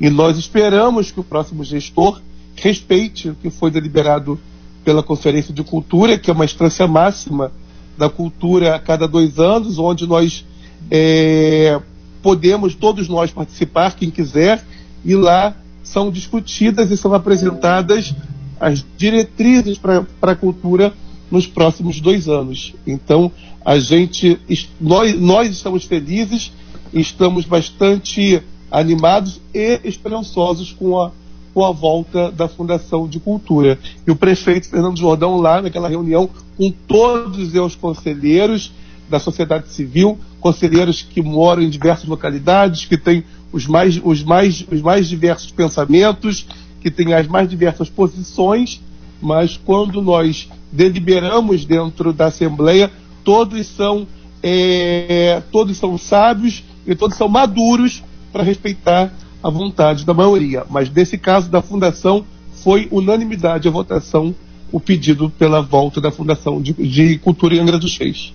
E 0.00 0.08
nós 0.08 0.38
esperamos 0.38 1.10
que 1.10 1.20
o 1.20 1.24
próximo 1.24 1.64
gestor 1.64 2.20
respeite 2.56 3.30
o 3.30 3.34
que 3.34 3.50
foi 3.50 3.70
deliberado 3.70 4.38
pela 4.84 5.02
Conferência 5.02 5.52
de 5.52 5.62
Cultura, 5.62 6.18
que 6.18 6.30
é 6.30 6.32
uma 6.32 6.44
instância 6.44 6.86
máxima 6.86 7.52
da 7.96 8.08
cultura 8.08 8.76
a 8.76 8.78
cada 8.78 9.08
dois 9.08 9.38
anos, 9.38 9.78
onde 9.78 10.06
nós 10.06 10.44
é, 10.90 11.80
podemos, 12.22 12.74
todos 12.74 13.08
nós, 13.08 13.30
participar, 13.32 13.96
quem 13.96 14.10
quiser, 14.10 14.64
e 15.04 15.14
lá 15.14 15.54
são 15.92 16.10
discutidas 16.10 16.90
e 16.90 16.96
são 16.96 17.14
apresentadas 17.14 18.14
as 18.60 18.84
diretrizes 18.96 19.78
para 19.78 20.04
a 20.22 20.34
cultura 20.34 20.92
nos 21.30 21.46
próximos 21.46 22.00
dois 22.00 22.28
anos. 22.28 22.74
Então, 22.86 23.30
a 23.64 23.78
gente, 23.78 24.38
nós, 24.80 25.18
nós 25.18 25.50
estamos 25.50 25.84
felizes, 25.84 26.52
estamos 26.92 27.44
bastante 27.44 28.42
animados 28.70 29.40
e 29.54 29.80
esperançosos 29.84 30.72
com 30.72 31.00
a, 31.00 31.10
com 31.54 31.64
a 31.64 31.72
volta 31.72 32.30
da 32.30 32.48
Fundação 32.48 33.08
de 33.08 33.20
Cultura. 33.20 33.78
E 34.06 34.10
o 34.10 34.16
prefeito 34.16 34.68
Fernando 34.68 34.98
Jordão, 34.98 35.36
lá 35.36 35.62
naquela 35.62 35.88
reunião, 35.88 36.28
com 36.56 36.70
todos 36.70 37.54
os 37.54 37.74
conselheiros 37.74 38.72
da 39.08 39.18
sociedade 39.18 39.68
civil, 39.68 40.18
conselheiros 40.40 41.02
que 41.02 41.22
moram 41.22 41.62
em 41.62 41.70
diversas 41.70 42.06
localidades, 42.06 42.84
que 42.84 42.96
têm 42.96 43.24
os 43.52 43.66
mais, 43.66 44.00
os 44.02 44.22
mais, 44.22 44.64
os 44.70 44.80
mais 44.82 45.08
diversos 45.08 45.50
pensamentos, 45.50 46.46
que 46.80 46.90
têm 46.90 47.14
as 47.14 47.26
mais 47.26 47.48
diversas 47.48 47.88
posições, 47.88 48.80
mas 49.20 49.56
quando 49.56 50.00
nós 50.00 50.48
deliberamos 50.70 51.64
dentro 51.64 52.12
da 52.12 52.26
Assembleia, 52.26 52.90
todos 53.24 53.66
são, 53.66 54.06
é, 54.42 55.42
todos 55.50 55.76
são 55.76 55.98
sábios 55.98 56.62
e 56.86 56.94
todos 56.94 57.16
são 57.16 57.28
maduros 57.28 58.02
para 58.32 58.42
respeitar 58.42 59.12
a 59.42 59.50
vontade 59.50 60.04
da 60.04 60.14
maioria. 60.14 60.64
Mas 60.68 60.90
nesse 60.90 61.18
caso 61.18 61.50
da 61.50 61.62
Fundação, 61.62 62.24
foi 62.62 62.88
unanimidade 62.90 63.68
a 63.68 63.70
votação, 63.70 64.34
o 64.70 64.78
pedido 64.78 65.30
pela 65.30 65.62
volta 65.62 66.00
da 66.00 66.10
Fundação 66.10 66.60
de, 66.60 66.72
de 66.74 67.18
Cultura 67.18 67.54
em 67.54 67.60
Angra 67.60 67.78
dos 67.78 67.96
Reis. 67.96 68.34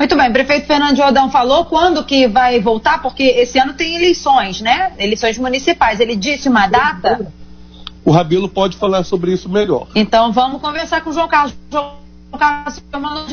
Muito 0.00 0.16
bem, 0.16 0.32
prefeito 0.32 0.66
Fernando 0.66 0.96
Jordão 0.96 1.30
falou 1.30 1.66
quando 1.66 2.02
que 2.02 2.26
vai 2.26 2.58
voltar, 2.58 3.02
porque 3.02 3.22
esse 3.22 3.58
ano 3.58 3.74
tem 3.74 3.96
eleições, 3.96 4.62
né? 4.62 4.94
Eleições 4.98 5.36
municipais. 5.36 6.00
Ele 6.00 6.16
disse 6.16 6.48
uma 6.48 6.66
data? 6.66 7.30
O 8.02 8.10
Rabelo 8.10 8.48
pode 8.48 8.78
falar 8.78 9.04
sobre 9.04 9.30
isso 9.30 9.46
melhor. 9.46 9.88
Então 9.94 10.32
vamos 10.32 10.62
conversar 10.62 11.02
com 11.02 11.10
o 11.10 11.12
João 11.12 11.28
Carlos. 11.28 11.54
João 11.70 11.98
Carlos, 12.32 12.82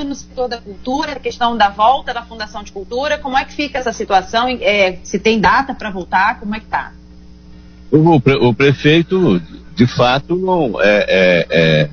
no 0.05 0.13
setor 0.13 0.49
da 0.49 0.57
cultura, 0.57 1.13
a 1.13 1.19
questão 1.19 1.55
da 1.55 1.69
volta 1.69 2.13
da 2.13 2.23
Fundação 2.23 2.61
de 2.61 2.73
Cultura, 2.73 3.17
como 3.17 3.37
é 3.37 3.45
que 3.45 3.53
fica 3.53 3.79
essa 3.79 3.93
situação? 3.93 4.49
É, 4.59 4.97
se 5.03 5.17
tem 5.19 5.39
data 5.39 5.73
para 5.73 5.89
voltar, 5.89 6.37
como 6.37 6.53
é 6.53 6.59
que 6.59 6.65
está? 6.65 6.91
O, 7.89 8.19
pre, 8.19 8.35
o, 8.35 8.53
prefeito, 8.53 9.41
de 9.73 9.87
fato, 9.87 10.35
não 10.35 10.81
é, 10.81 11.05
é, 11.07 11.47
é 11.49 11.89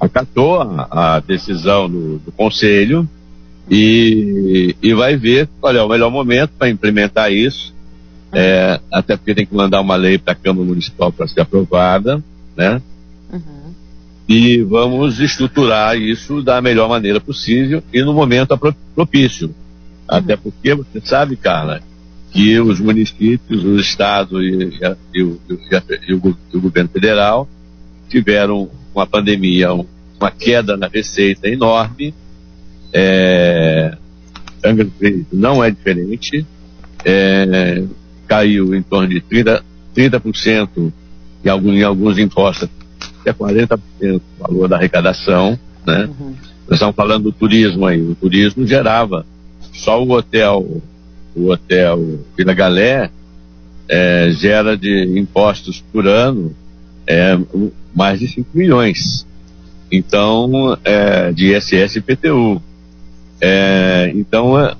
acatou 0.00 0.62
a, 0.62 1.16
a 1.16 1.20
decisão 1.20 1.86
do, 1.90 2.18
do 2.18 2.32
conselho 2.32 3.06
e, 3.70 4.74
e 4.82 4.94
vai 4.94 5.16
ver 5.16 5.48
qual 5.60 5.74
é 5.74 5.82
o 5.82 5.88
melhor 5.88 6.10
momento 6.10 6.50
para 6.58 6.68
implementar 6.68 7.32
isso. 7.32 7.72
Uhum. 8.32 8.38
É, 8.38 8.80
até 8.90 9.16
porque 9.16 9.34
tem 9.34 9.46
que 9.46 9.54
mandar 9.54 9.80
uma 9.80 9.96
lei 9.96 10.18
para 10.18 10.32
a 10.32 10.36
Câmara 10.36 10.66
Municipal 10.66 11.12
para 11.12 11.28
ser 11.28 11.40
aprovada, 11.40 12.22
né? 12.56 12.80
Uhum. 13.32 13.72
E 14.28 14.62
vamos 14.62 15.20
estruturar 15.20 15.96
isso 15.96 16.42
da 16.42 16.60
melhor 16.60 16.88
maneira 16.88 17.20
possível 17.20 17.82
e 17.92 18.02
no 18.02 18.12
momento 18.12 18.58
propício. 18.94 19.48
Uhum. 19.48 19.54
Até 20.08 20.36
porque 20.36 20.74
você 20.74 21.00
sabe, 21.04 21.36
Carla, 21.36 21.80
que 22.32 22.58
os 22.58 22.80
municípios, 22.80 23.62
o 23.62 23.78
Estado 23.78 24.42
e, 24.42 24.78
e, 24.80 24.96
e, 25.14 25.22
o, 25.22 25.40
e 26.08 26.14
o, 26.14 26.36
o, 26.54 26.60
governo 26.60 26.88
federal 26.88 27.46
tiveram 28.08 28.70
uma 28.94 29.06
pandemia, 29.06 29.72
uma 29.72 30.30
queda 30.30 30.76
na 30.76 30.88
receita 30.88 31.48
enorme 31.48 32.14
é, 32.92 33.96
Angra 34.64 34.84
do 34.84 34.92
Reis 35.00 35.24
não 35.32 35.62
é 35.62 35.70
diferente. 35.70 36.46
É, 37.04 37.82
caiu 38.28 38.74
em 38.74 38.82
torno 38.82 39.08
de 39.08 39.20
30%, 39.20 39.62
30% 39.96 40.92
em, 41.44 41.48
alguns, 41.48 41.74
em 41.74 41.82
alguns 41.82 42.18
impostos, 42.18 42.68
até 43.20 43.32
40% 43.32 43.78
do 44.00 44.22
valor 44.38 44.68
da 44.68 44.76
arrecadação. 44.76 45.58
Né? 45.86 46.04
Uhum. 46.04 46.34
Nós 46.68 46.74
estamos 46.74 46.94
falando 46.94 47.24
do 47.24 47.32
turismo 47.32 47.86
aí. 47.86 48.00
O 48.00 48.14
turismo 48.14 48.66
gerava 48.66 49.26
só 49.72 50.02
o 50.02 50.10
hotel, 50.12 50.82
o 51.34 51.50
hotel 51.50 52.20
Vila 52.36 52.54
Galé 52.54 53.10
é, 53.88 54.30
gera 54.30 54.76
de 54.76 55.18
impostos 55.18 55.82
por 55.92 56.06
ano 56.06 56.54
é, 57.06 57.38
mais 57.94 58.20
de 58.20 58.28
5 58.28 58.48
milhões. 58.54 59.26
Então, 59.90 60.78
é, 60.84 61.32
de 61.32 61.54
ISS 61.54 61.96
e 61.96 62.00
PTU. 62.00 62.62
É, 63.44 64.12
então, 64.14 64.56
é, 64.56 64.76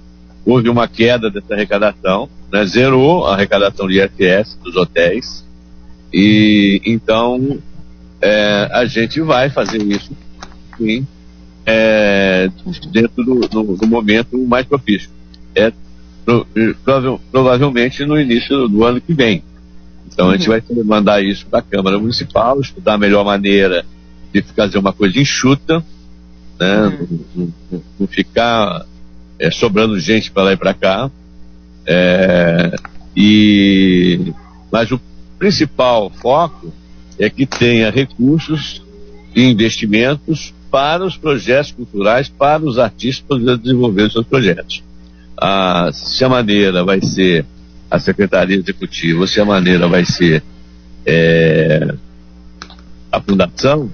houve 0.46 0.68
uma 0.68 0.86
queda 0.86 1.28
dessa 1.28 1.52
arrecadação, 1.52 2.28
né, 2.52 2.64
zerou 2.64 3.26
a 3.26 3.34
arrecadação 3.34 3.88
de 3.88 4.00
ISS 4.00 4.56
dos 4.62 4.76
hotéis, 4.76 5.44
e 6.12 6.80
então 6.86 7.58
é, 8.20 8.68
a 8.72 8.84
gente 8.84 9.20
vai 9.20 9.50
fazer 9.50 9.82
isso 9.82 10.12
sim, 10.78 11.04
é, 11.66 12.48
dentro 12.92 13.24
do, 13.24 13.40
do, 13.48 13.76
do, 13.76 13.86
momento 13.86 14.38
mais 14.46 14.64
propício. 14.64 15.10
É 15.56 15.72
pro, 16.24 16.46
prova, 16.84 17.18
provavelmente 17.32 18.04
no 18.04 18.18
início 18.18 18.68
do 18.68 18.84
ano 18.84 19.00
que 19.00 19.12
vem. 19.12 19.42
Então 20.06 20.28
a 20.28 20.36
gente 20.36 20.48
uhum. 20.48 20.60
vai 20.76 20.84
mandar 20.84 21.24
isso 21.24 21.46
para 21.46 21.58
a 21.58 21.62
Câmara 21.62 21.98
Municipal, 21.98 22.60
estudar 22.60 22.94
a 22.94 22.98
melhor 22.98 23.24
maneira 23.24 23.84
de 24.32 24.40
fazer 24.42 24.78
uma 24.78 24.92
coisa 24.92 25.18
enxuta, 25.18 25.84
né? 26.62 26.86
Uhum. 26.86 27.20
Não, 27.34 27.52
não, 27.70 27.82
não, 27.98 28.06
ficar 28.06 28.86
é, 29.38 29.50
sobrando 29.50 29.98
gente 29.98 30.30
para 30.30 30.44
lá 30.44 30.52
e 30.52 30.56
para 30.56 30.72
cá. 30.72 31.10
É, 31.84 32.76
e, 33.16 34.32
mas 34.70 34.92
o 34.92 35.00
principal 35.38 36.10
foco 36.10 36.72
é 37.18 37.28
que 37.28 37.44
tenha 37.44 37.90
recursos 37.90 38.80
e 39.34 39.42
investimentos 39.42 40.54
para 40.70 41.04
os 41.04 41.16
projetos 41.16 41.72
culturais, 41.72 42.28
para 42.28 42.62
os 42.62 42.78
artistas 42.78 43.26
poderem 43.26 43.58
desenvolver 43.58 44.10
seus 44.10 44.26
projetos. 44.26 44.82
Ah, 45.36 45.90
se 45.92 46.24
a 46.24 46.28
maneira 46.28 46.84
vai 46.84 47.02
ser 47.02 47.44
a 47.90 47.98
Secretaria 47.98 48.56
Executiva, 48.56 49.26
se 49.26 49.40
a 49.40 49.44
maneira 49.44 49.88
vai 49.88 50.04
ser 50.04 50.42
é, 51.04 51.94
a 53.10 53.20
Fundação, 53.20 53.90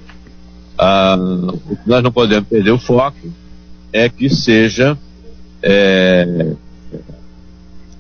ah, 0.79 1.17
o 1.17 1.77
que 1.77 1.89
nós 1.89 2.03
não 2.03 2.13
podemos 2.13 2.49
perder 2.49 2.71
o 2.71 2.79
foco 2.79 3.33
é 3.93 4.09
que 4.09 4.31
seja 4.31 4.97
é, 5.63 6.55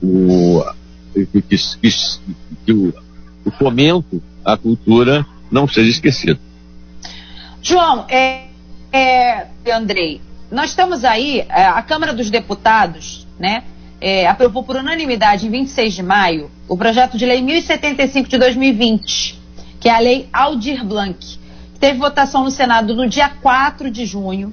o, 0.02 0.62
que, 1.12 1.26
que, 1.26 1.42
que, 1.42 1.90
que 2.64 2.72
o, 2.72 2.94
o 3.44 3.50
fomento 3.50 4.22
à 4.44 4.56
cultura 4.56 5.26
não 5.50 5.66
seja 5.66 5.90
esquecido. 5.90 6.38
João, 7.60 8.06
é, 8.08 8.46
é, 8.92 9.46
Andrei, 9.72 10.20
nós 10.50 10.70
estamos 10.70 11.04
aí, 11.04 11.40
é, 11.40 11.66
a 11.66 11.82
Câmara 11.82 12.14
dos 12.14 12.30
Deputados, 12.30 13.26
né, 13.38 13.64
é, 14.00 14.26
aprovou 14.28 14.62
por 14.62 14.76
unanimidade 14.76 15.46
em 15.46 15.50
26 15.50 15.94
de 15.94 16.02
maio 16.02 16.50
o 16.68 16.76
projeto 16.76 17.18
de 17.18 17.26
lei 17.26 17.42
1075 17.42 18.28
de 18.28 18.38
2020, 18.38 19.38
que 19.80 19.88
é 19.88 19.94
a 19.94 19.98
lei 19.98 20.28
Aldir 20.32 20.84
Blanc, 20.84 21.38
teve 21.80 21.98
votação 21.98 22.44
no 22.44 22.50
Senado 22.50 22.94
no 22.94 23.08
dia 23.08 23.28
4 23.28 23.90
de 23.90 24.04
junho, 24.04 24.52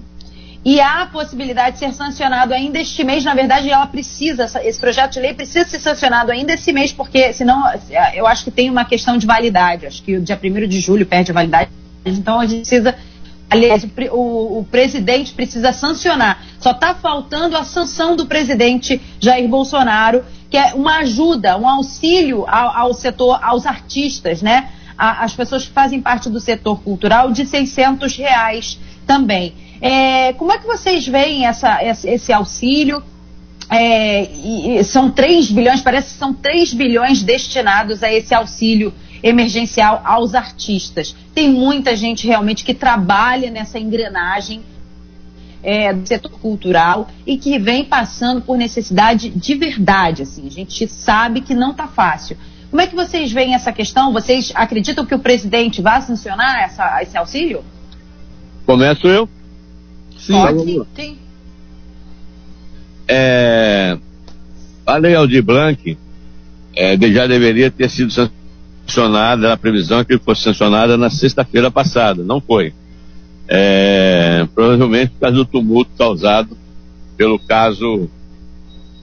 e 0.65 0.81
há 0.81 1.03
a 1.03 1.05
possibilidade 1.05 1.73
de 1.73 1.79
ser 1.79 1.93
sancionado 1.93 2.51
ainda 2.51 2.79
este 2.79 3.03
mês. 3.03 3.23
Na 3.23 3.35
verdade, 3.35 3.69
ela 3.69 3.85
precisa, 3.85 4.49
esse 4.63 4.79
projeto 4.79 5.13
de 5.13 5.19
lei 5.19 5.31
precisa 5.31 5.63
ser 5.63 5.79
sancionado 5.79 6.31
ainda 6.31 6.53
esse 6.53 6.73
mês, 6.73 6.91
porque 6.91 7.31
senão 7.33 7.63
eu 8.15 8.25
acho 8.25 8.43
que 8.43 8.49
tem 8.49 8.71
uma 8.71 8.83
questão 8.83 9.15
de 9.15 9.27
validade. 9.27 9.85
Acho 9.85 10.01
que 10.01 10.17
o 10.17 10.21
dia 10.21 10.39
1 10.43 10.67
de 10.67 10.79
julho 10.79 11.05
perde 11.05 11.29
a 11.29 11.35
validade. 11.35 11.69
Então 12.03 12.39
a 12.39 12.47
gente 12.47 12.61
precisa. 12.61 12.95
Aliás, 13.47 13.85
o, 14.11 14.59
o 14.59 14.67
presidente 14.71 15.33
precisa 15.33 15.71
sancionar. 15.71 16.43
Só 16.59 16.71
está 16.71 16.95
faltando 16.95 17.55
a 17.55 17.63
sanção 17.63 18.15
do 18.15 18.25
presidente 18.25 18.99
Jair 19.19 19.47
Bolsonaro, 19.47 20.25
que 20.49 20.57
é 20.57 20.73
uma 20.73 20.97
ajuda, 20.97 21.55
um 21.57 21.69
auxílio 21.69 22.43
ao, 22.47 22.75
ao 22.75 22.93
setor, 22.95 23.37
aos 23.43 23.67
artistas, 23.67 24.41
né? 24.41 24.69
A, 24.97 25.23
as 25.23 25.33
pessoas 25.33 25.65
que 25.65 25.71
fazem 25.71 26.01
parte 26.01 26.29
do 26.29 26.39
setor 26.39 26.81
cultural, 26.81 27.31
de 27.31 27.45
600 27.45 28.15
reais 28.15 28.79
também. 29.05 29.53
É, 29.81 30.33
como 30.33 30.51
é 30.51 30.57
que 30.57 30.65
vocês 30.65 31.07
veem 31.07 31.45
essa, 31.45 31.79
esse, 31.83 32.31
auxílio? 32.31 33.03
É, 33.69 34.81
são 34.83 35.09
3 35.09 35.51
bilhões, 35.51 35.81
parece 35.81 36.13
que 36.13 36.19
são 36.19 36.33
3 36.33 36.73
bilhões 36.73 37.23
destinados 37.23 38.03
a 38.03 38.11
esse 38.11 38.33
auxílio 38.33 38.93
emergencial 39.23 40.01
aos 40.05 40.35
artistas. 40.35 41.15
Tem 41.33 41.49
muita 41.49 41.95
gente 41.95 42.27
realmente 42.27 42.63
que 42.63 42.73
trabalha 42.73 43.49
nessa 43.49 43.79
engrenagem 43.79 44.61
é, 45.63 45.91
do 45.91 46.07
setor 46.07 46.31
cultural 46.39 47.09
e 47.25 47.37
que 47.37 47.57
vem 47.57 47.83
passando 47.83 48.41
por 48.41 48.55
necessidade 48.55 49.29
de 49.29 49.55
verdade. 49.55 50.21
Assim, 50.21 50.45
a 50.45 50.51
gente 50.51 50.87
sabe 50.87 51.41
que 51.41 51.55
não 51.55 51.71
está 51.71 51.87
fácil. 51.87 52.37
Como 52.75 52.83
é 52.83 52.87
que 52.87 52.95
vocês 52.95 53.31
veem 53.31 53.55
essa 53.55 53.71
questão? 53.71 54.11
Vocês 54.11 54.51
acreditam 54.53 55.05
que 55.05 55.15
o 55.15 55.19
presidente 55.19 55.81
vai 55.81 56.01
sancionar 56.01 56.61
essa, 56.61 57.01
esse 57.01 57.17
auxílio? 57.17 57.63
Começo 58.65 59.07
eu. 59.07 59.29
Sim. 60.17 60.33
Pode, 60.33 60.81
sim. 60.93 61.17
É, 63.07 63.97
a 64.85 64.97
Lei 64.97 65.15
Aldir 65.15 65.41
Blanc 65.41 65.97
é, 66.75 66.97
já 67.13 67.25
deveria 67.27 67.71
ter 67.71 67.89
sido 67.89 68.11
sancionada, 68.11 69.53
a 69.53 69.57
previsão 69.57 70.03
que 70.03 70.17
fosse 70.17 70.41
sancionada 70.41 70.97
na 70.97 71.09
sexta-feira 71.09 71.71
passada, 71.71 72.25
não 72.25 72.41
foi. 72.41 72.73
É, 73.47 74.45
provavelmente 74.53 75.11
por 75.11 75.21
causa 75.21 75.35
do 75.37 75.45
tumulto 75.45 75.91
causado 75.97 76.57
pelo 77.15 77.39
caso 77.39 78.09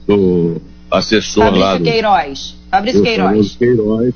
do 0.05 0.61
assessor 0.93 1.45
Fabrício 1.45 1.67
lá 1.67 1.79
Queiroz. 1.79 2.55
Fabrício 2.69 3.03
Queiroz. 3.03 3.55
Queiroz 3.55 4.13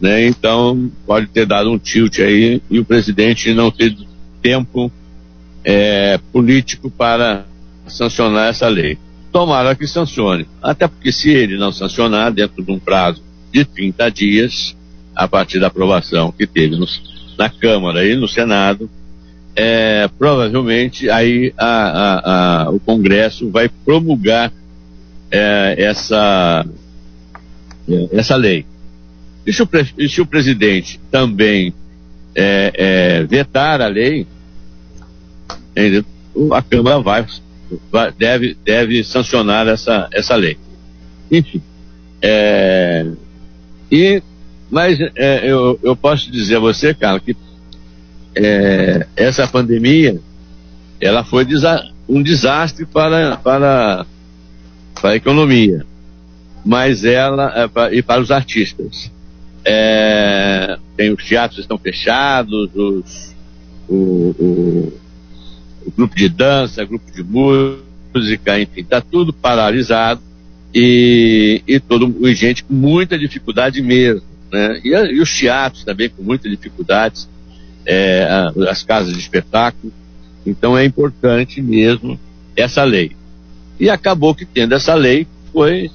né? 0.00 0.26
Então 0.26 0.90
pode 1.06 1.26
ter 1.26 1.44
dado 1.44 1.70
um 1.70 1.78
tilt 1.78 2.18
aí 2.20 2.62
e 2.70 2.78
o 2.78 2.84
presidente 2.84 3.52
não 3.52 3.70
ter 3.70 3.94
tempo 4.40 4.90
é, 5.62 6.18
político 6.32 6.90
para 6.90 7.44
sancionar 7.86 8.48
essa 8.48 8.66
lei. 8.66 8.96
Tomara 9.30 9.74
que 9.74 9.86
sancione. 9.86 10.48
Até 10.62 10.88
porque 10.88 11.12
se 11.12 11.30
ele 11.30 11.58
não 11.58 11.70
sancionar 11.70 12.32
dentro 12.32 12.64
de 12.64 12.72
um 12.72 12.78
prazo 12.78 13.22
de 13.52 13.64
30 13.64 14.10
dias, 14.10 14.76
a 15.14 15.28
partir 15.28 15.60
da 15.60 15.66
aprovação 15.66 16.32
que 16.32 16.46
teve 16.46 16.76
no, 16.76 16.86
na 17.38 17.50
Câmara 17.50 18.06
e 18.06 18.16
no 18.16 18.26
Senado, 18.26 18.88
é, 19.54 20.08
provavelmente 20.18 21.10
aí 21.10 21.52
a, 21.58 21.66
a, 21.66 22.62
a, 22.64 22.70
o 22.70 22.80
Congresso 22.80 23.50
vai 23.50 23.68
promulgar 23.68 24.50
é, 25.30 25.74
essa, 25.78 26.66
é, 27.88 28.08
essa 28.12 28.36
lei. 28.36 28.64
E 29.46 29.52
se 29.52 29.62
o, 29.62 29.68
se 30.08 30.20
o 30.20 30.26
presidente 30.26 31.00
também 31.10 31.72
é, 32.34 32.72
é, 32.74 33.24
vetar 33.24 33.80
a 33.80 33.86
lei, 33.86 34.26
a 36.52 36.62
Câmara 36.62 37.00
vai, 37.00 37.26
vai, 37.90 38.12
deve, 38.12 38.56
deve 38.64 39.04
sancionar 39.04 39.66
essa, 39.68 40.08
essa 40.12 40.34
lei. 40.34 40.56
Enfim. 41.30 41.62
É, 42.22 43.06
e, 43.90 44.22
mas 44.70 45.00
é, 45.16 45.50
eu, 45.50 45.78
eu 45.82 45.96
posso 45.96 46.30
dizer 46.30 46.56
a 46.56 46.60
você, 46.60 46.92
Carlos, 46.92 47.22
que 47.24 47.36
é, 48.34 49.06
essa 49.16 49.46
pandemia 49.48 50.20
ela 51.00 51.24
foi 51.24 51.44
desa 51.44 51.90
um 52.08 52.22
desastre 52.22 52.84
para, 52.84 53.36
para, 53.36 54.04
para 55.00 55.10
a 55.10 55.16
economia, 55.16 55.84
mas 56.64 57.04
ela 57.04 57.52
é, 57.56 57.94
e 57.94 58.02
para 58.02 58.20
os 58.20 58.30
artistas. 58.30 59.10
É, 59.64 60.78
tem 60.96 61.12
os 61.12 61.24
teatros 61.24 61.60
estão 61.60 61.76
fechados, 61.76 62.70
os, 62.74 63.34
o, 63.88 63.94
o, 63.94 64.92
o 65.86 65.90
grupo 65.96 66.16
de 66.16 66.28
dança, 66.28 66.84
grupo 66.84 67.10
de 67.12 67.22
música, 67.22 68.58
enfim, 68.58 68.80
está 68.80 69.00
tudo 69.00 69.32
paralisado 69.32 70.22
e, 70.74 71.62
e 71.66 71.80
todo 71.80 72.26
e 72.26 72.34
gente 72.34 72.64
com 72.64 72.72
muita 72.72 73.18
dificuldade 73.18 73.82
mesmo, 73.82 74.26
né? 74.50 74.80
E, 74.84 74.88
e 74.88 75.20
os 75.20 75.32
teatros 75.32 75.84
também 75.84 76.08
com 76.08 76.22
muitas 76.22 76.50
dificuldades, 76.50 77.28
é, 77.84 78.26
as 78.68 78.82
casas 78.82 79.12
de 79.12 79.18
espetáculo. 79.18 79.92
Então 80.46 80.76
é 80.76 80.84
importante 80.84 81.60
mesmo 81.60 82.18
essa 82.56 82.82
lei. 82.84 83.12
E 83.80 83.88
acabou 83.88 84.34
que 84.34 84.44
tendo 84.44 84.74
essa 84.74 84.94
lei 84.94 85.26
foi 85.50 85.90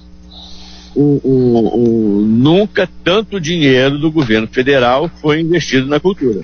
o, 0.95 1.19
o, 1.23 2.21
nunca 2.25 2.89
tanto 3.03 3.39
dinheiro 3.39 3.99
do 3.99 4.11
governo 4.11 4.47
federal 4.47 5.09
foi 5.21 5.41
investido 5.41 5.87
na 5.87 5.99
cultura. 5.99 6.41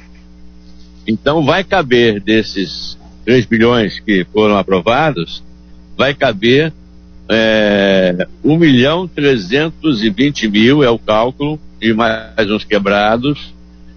Então 1.07 1.43
vai 1.43 1.63
caber 1.63 2.21
desses 2.21 2.97
3 3.25 3.45
bilhões 3.45 3.99
que 3.99 4.25
foram 4.31 4.55
aprovados, 4.55 5.43
vai 5.97 6.13
caber 6.13 6.71
é, 7.27 8.27
1 8.43 8.57
milhão 8.57 9.07
320 9.07 10.47
mil, 10.47 10.83
é 10.83 10.89
o 10.89 10.99
cálculo, 10.99 11.59
e 11.81 11.93
mais 11.93 12.51
uns 12.51 12.63
quebrados, 12.63 13.53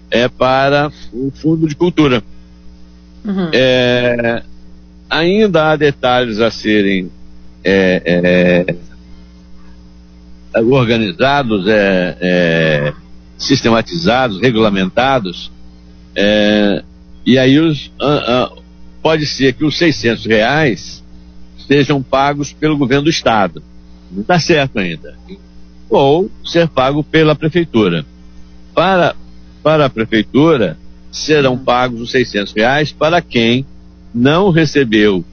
é 0.09 0.27
para 0.27 0.91
o 1.13 1.31
Fundo 1.31 1.67
de 1.67 1.75
Cultura. 1.75 2.23
Uhum. 3.23 3.49
É, 3.53 4.41
ainda 5.09 5.71
há 5.71 5.75
detalhes 5.75 6.39
a 6.39 6.49
serem 6.49 7.11
é, 7.65 8.65
é, 10.53 10.61
organizados, 10.61 11.67
é, 11.67 12.17
é, 12.21 12.93
sistematizados, 13.37 14.39
regulamentados, 14.39 15.51
é, 16.15 16.83
e 17.25 17.39
aí 17.39 17.59
os, 17.59 17.91
pode 19.01 19.25
ser 19.25 19.53
que 19.53 19.65
os 19.65 19.77
600 19.77 20.25
reais 20.25 21.03
sejam 21.67 22.03
pagos 22.03 22.53
pelo 22.53 22.77
governo 22.77 23.05
do 23.05 23.09
estado. 23.09 23.63
Não 24.11 24.21
está 24.21 24.39
certo 24.39 24.77
ainda. 24.77 25.17
Ou 25.89 26.29
ser 26.45 26.67
pago 26.67 27.03
pela 27.03 27.35
prefeitura. 27.35 28.05
Para, 28.73 29.15
para 29.63 29.85
a 29.85 29.89
prefeitura, 29.89 30.77
serão 31.11 31.57
pagos 31.57 32.01
os 32.01 32.11
600 32.11 32.53
reais 32.53 32.91
para 32.91 33.21
quem 33.21 33.65
não 34.13 34.51
recebeu 34.51 35.25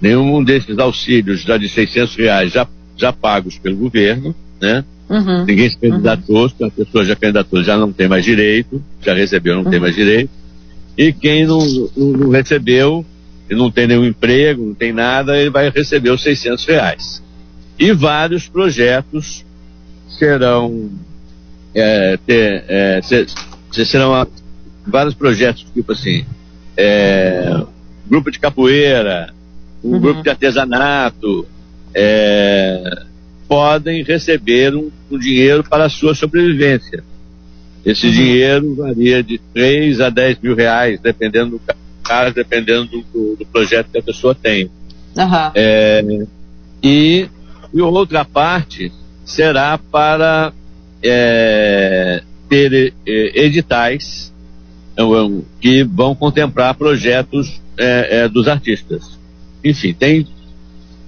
nenhum 0.00 0.42
desses 0.42 0.78
auxílios 0.78 1.42
já 1.42 1.56
de 1.56 1.68
600 1.68 2.16
reais 2.16 2.52
já, 2.52 2.66
já 2.96 3.12
pagos 3.12 3.58
pelo 3.58 3.76
governo, 3.76 4.34
né? 4.60 4.84
Uhum. 5.08 5.44
Ninguém 5.44 5.68
se 5.68 5.76
candidatou, 5.76 6.50
uhum. 6.60 6.66
a 6.66 6.70
pessoa 6.70 7.04
já 7.04 7.16
candidatou 7.16 7.62
já 7.64 7.76
não 7.76 7.92
tem 7.92 8.08
mais 8.08 8.24
direito, 8.24 8.82
já 9.02 9.12
recebeu 9.12 9.56
não 9.56 9.64
uhum. 9.64 9.70
tem 9.70 9.80
mais 9.80 9.94
direito. 9.94 10.30
E 10.96 11.12
quem 11.12 11.46
não, 11.46 11.58
não, 11.96 12.06
não 12.12 12.30
recebeu, 12.30 13.04
e 13.50 13.54
não 13.54 13.70
tem 13.70 13.88
nenhum 13.88 14.04
emprego, 14.04 14.64
não 14.64 14.74
tem 14.74 14.92
nada, 14.92 15.36
ele 15.36 15.50
vai 15.50 15.68
receber 15.70 16.10
os 16.10 16.22
600 16.22 16.64
reais. 16.64 17.22
E 17.78 17.92
vários 17.92 18.46
projetos 18.46 19.44
serão, 20.18 20.90
é, 21.74 22.16
ter, 22.24 22.64
é, 22.68 23.00
ser, 23.02 23.26
serão 23.84 24.26
vários 24.86 25.14
projetos, 25.14 25.66
tipo 25.74 25.90
assim, 25.92 26.24
é, 26.76 27.64
grupo 28.06 28.30
de 28.30 28.38
capoeira, 28.38 29.34
um 29.82 29.92
uhum. 29.92 30.00
grupo 30.00 30.22
de 30.22 30.30
artesanato, 30.30 31.46
é, 31.94 33.02
podem 33.48 34.02
receber 34.02 34.74
um, 34.74 34.90
um, 35.10 35.18
dinheiro 35.18 35.64
para 35.64 35.86
a 35.86 35.88
sua 35.88 36.14
sobrevivência. 36.14 37.02
Esse 37.84 38.06
uhum. 38.06 38.12
dinheiro 38.12 38.74
varia 38.76 39.22
de 39.22 39.38
3 39.52 40.00
a 40.00 40.10
10 40.10 40.38
mil 40.40 40.54
reais, 40.54 41.00
dependendo 41.00 41.52
do 41.52 41.60
caso, 42.02 42.34
dependendo 42.34 43.04
do, 43.12 43.36
do 43.36 43.46
projeto 43.46 43.88
que 43.90 43.98
a 43.98 44.02
pessoa 44.02 44.34
tem. 44.34 44.66
Uhum. 45.16 45.50
É, 45.54 46.26
e, 46.82 47.28
e 47.72 47.80
outra 47.80 48.24
parte 48.24 48.92
será 49.24 49.78
para 49.78 50.52
é, 51.02 52.22
ter 52.48 52.92
é, 53.06 53.44
editais 53.44 54.32
é, 54.96 55.02
que 55.60 55.84
vão 55.84 56.14
contemplar 56.14 56.74
projetos 56.74 57.60
é, 57.78 58.22
é, 58.24 58.28
dos 58.28 58.48
artistas. 58.48 59.18
Enfim, 59.64 59.92
tem, 59.92 60.26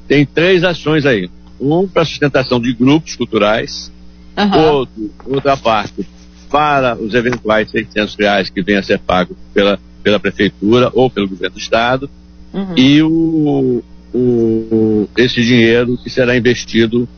tem 0.07 0.25
três 0.27 0.65
ações 0.65 1.07
aí. 1.07 1.31
Um 1.61 1.87
para 1.87 2.05
sustentação 2.05 2.61
de 2.61 2.73
grupos 2.73 3.17
culturais, 3.17 3.91
uhum. 4.37 4.61
outro, 4.61 5.11
outra 5.27 5.57
parte 5.57 6.07
para 6.51 6.97
os 6.97 7.15
eventuais 7.15 7.71
600 7.71 8.15
reais 8.15 8.51
que 8.51 8.63
venham 8.63 8.81
a 8.81 8.83
ser 8.83 8.99
pagos 8.99 9.37
pela, 9.55 9.79
pela 10.03 10.21
prefeitura 10.21 10.91
ou 10.93 11.09
pelo 11.09 11.29
governo 11.29 11.55
do 11.55 11.59
estado, 11.59 12.11
uhum. 12.53 12.77
e 12.77 13.03
o, 13.03 13.83
o, 14.13 15.09
esse 15.17 15.43
dinheiro 15.43 15.97
que 15.97 16.11
será 16.11 16.37
investido 16.37 17.09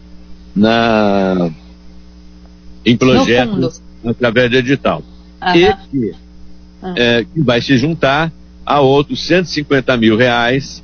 na, 0.54 1.50
em 2.86 2.96
projetos 2.96 3.82
através 4.04 4.50
de 4.50 4.56
edital. 4.58 5.02
Uhum. 5.42 5.56
E 5.56 5.74
que, 5.90 6.14
uhum. 6.82 6.94
é, 6.96 7.24
que 7.24 7.42
vai 7.42 7.60
se 7.60 7.76
juntar 7.76 8.32
a 8.64 8.80
outros 8.80 9.26
150 9.26 9.96
mil 9.96 10.16
reais 10.16 10.82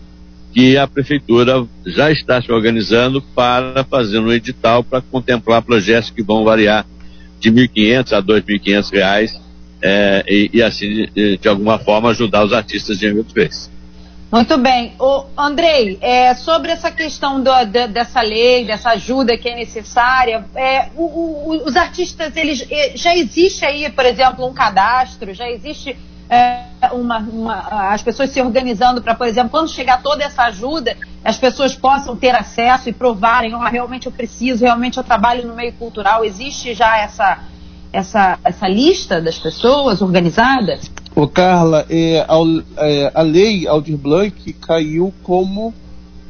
que 0.52 0.76
a 0.76 0.86
prefeitura 0.86 1.66
já 1.86 2.10
está 2.10 2.42
se 2.42 2.50
organizando 2.50 3.22
para 3.22 3.84
fazer 3.84 4.18
um 4.18 4.32
edital 4.32 4.82
para 4.82 5.00
contemplar 5.00 5.62
projetos 5.62 6.10
que 6.10 6.22
vão 6.22 6.44
variar 6.44 6.84
de 7.38 7.50
1.500 7.50 8.12
a 8.12 8.22
2.500 8.22 8.92
reais 8.92 9.40
é, 9.82 10.24
e, 10.28 10.50
e, 10.52 10.62
assim, 10.62 11.06
de, 11.14 11.38
de, 11.38 11.48
alguma 11.48 11.78
forma, 11.78 12.10
ajudar 12.10 12.44
os 12.44 12.52
artistas 12.52 12.98
de 12.98 13.10
dos 13.10 13.32
Reis. 13.32 13.70
Muito 14.30 14.56
bem. 14.58 14.92
O 14.98 15.24
Andrei, 15.36 15.98
é, 16.00 16.34
sobre 16.34 16.70
essa 16.70 16.90
questão 16.90 17.42
do, 17.42 17.50
de, 17.64 17.88
dessa 17.88 18.20
lei, 18.20 18.64
dessa 18.64 18.90
ajuda 18.90 19.36
que 19.36 19.48
é 19.48 19.56
necessária, 19.56 20.44
é, 20.54 20.88
o, 20.94 21.02
o, 21.02 21.64
os 21.66 21.74
artistas, 21.74 22.36
eles 22.36 22.64
é, 22.70 22.96
já 22.96 23.16
existe 23.16 23.64
aí, 23.64 23.90
por 23.90 24.04
exemplo, 24.04 24.46
um 24.46 24.52
cadastro, 24.52 25.34
já 25.34 25.50
existe 25.50 25.96
é, 26.30 26.62
uma, 26.92 27.18
uma, 27.18 27.92
as 27.92 28.02
pessoas 28.02 28.30
se 28.30 28.40
organizando 28.40 29.02
para, 29.02 29.16
por 29.16 29.26
exemplo, 29.26 29.50
quando 29.50 29.68
chegar 29.68 30.00
toda 30.00 30.22
essa 30.22 30.44
ajuda, 30.44 30.96
as 31.24 31.36
pessoas 31.36 31.74
possam 31.74 32.14
ter 32.14 32.34
acesso 32.36 32.88
e 32.88 32.92
provarem, 32.92 33.52
oh, 33.52 33.58
realmente 33.58 34.06
eu 34.06 34.12
preciso, 34.12 34.64
realmente 34.64 34.96
eu 34.96 35.02
trabalho 35.02 35.46
no 35.46 35.54
meio 35.56 35.72
cultural. 35.72 36.24
Existe 36.24 36.72
já 36.72 36.96
essa, 36.98 37.40
essa, 37.92 38.38
essa 38.44 38.68
lista 38.68 39.20
das 39.20 39.38
pessoas 39.38 40.00
organizadas? 40.00 40.88
Ô 41.16 41.26
Carla, 41.26 41.84
é, 41.90 42.24
a, 42.28 42.86
é, 42.86 43.10
a 43.12 43.22
lei 43.22 43.66
Aldir 43.66 43.98
Blanc 43.98 44.52
caiu 44.52 45.12
como 45.24 45.74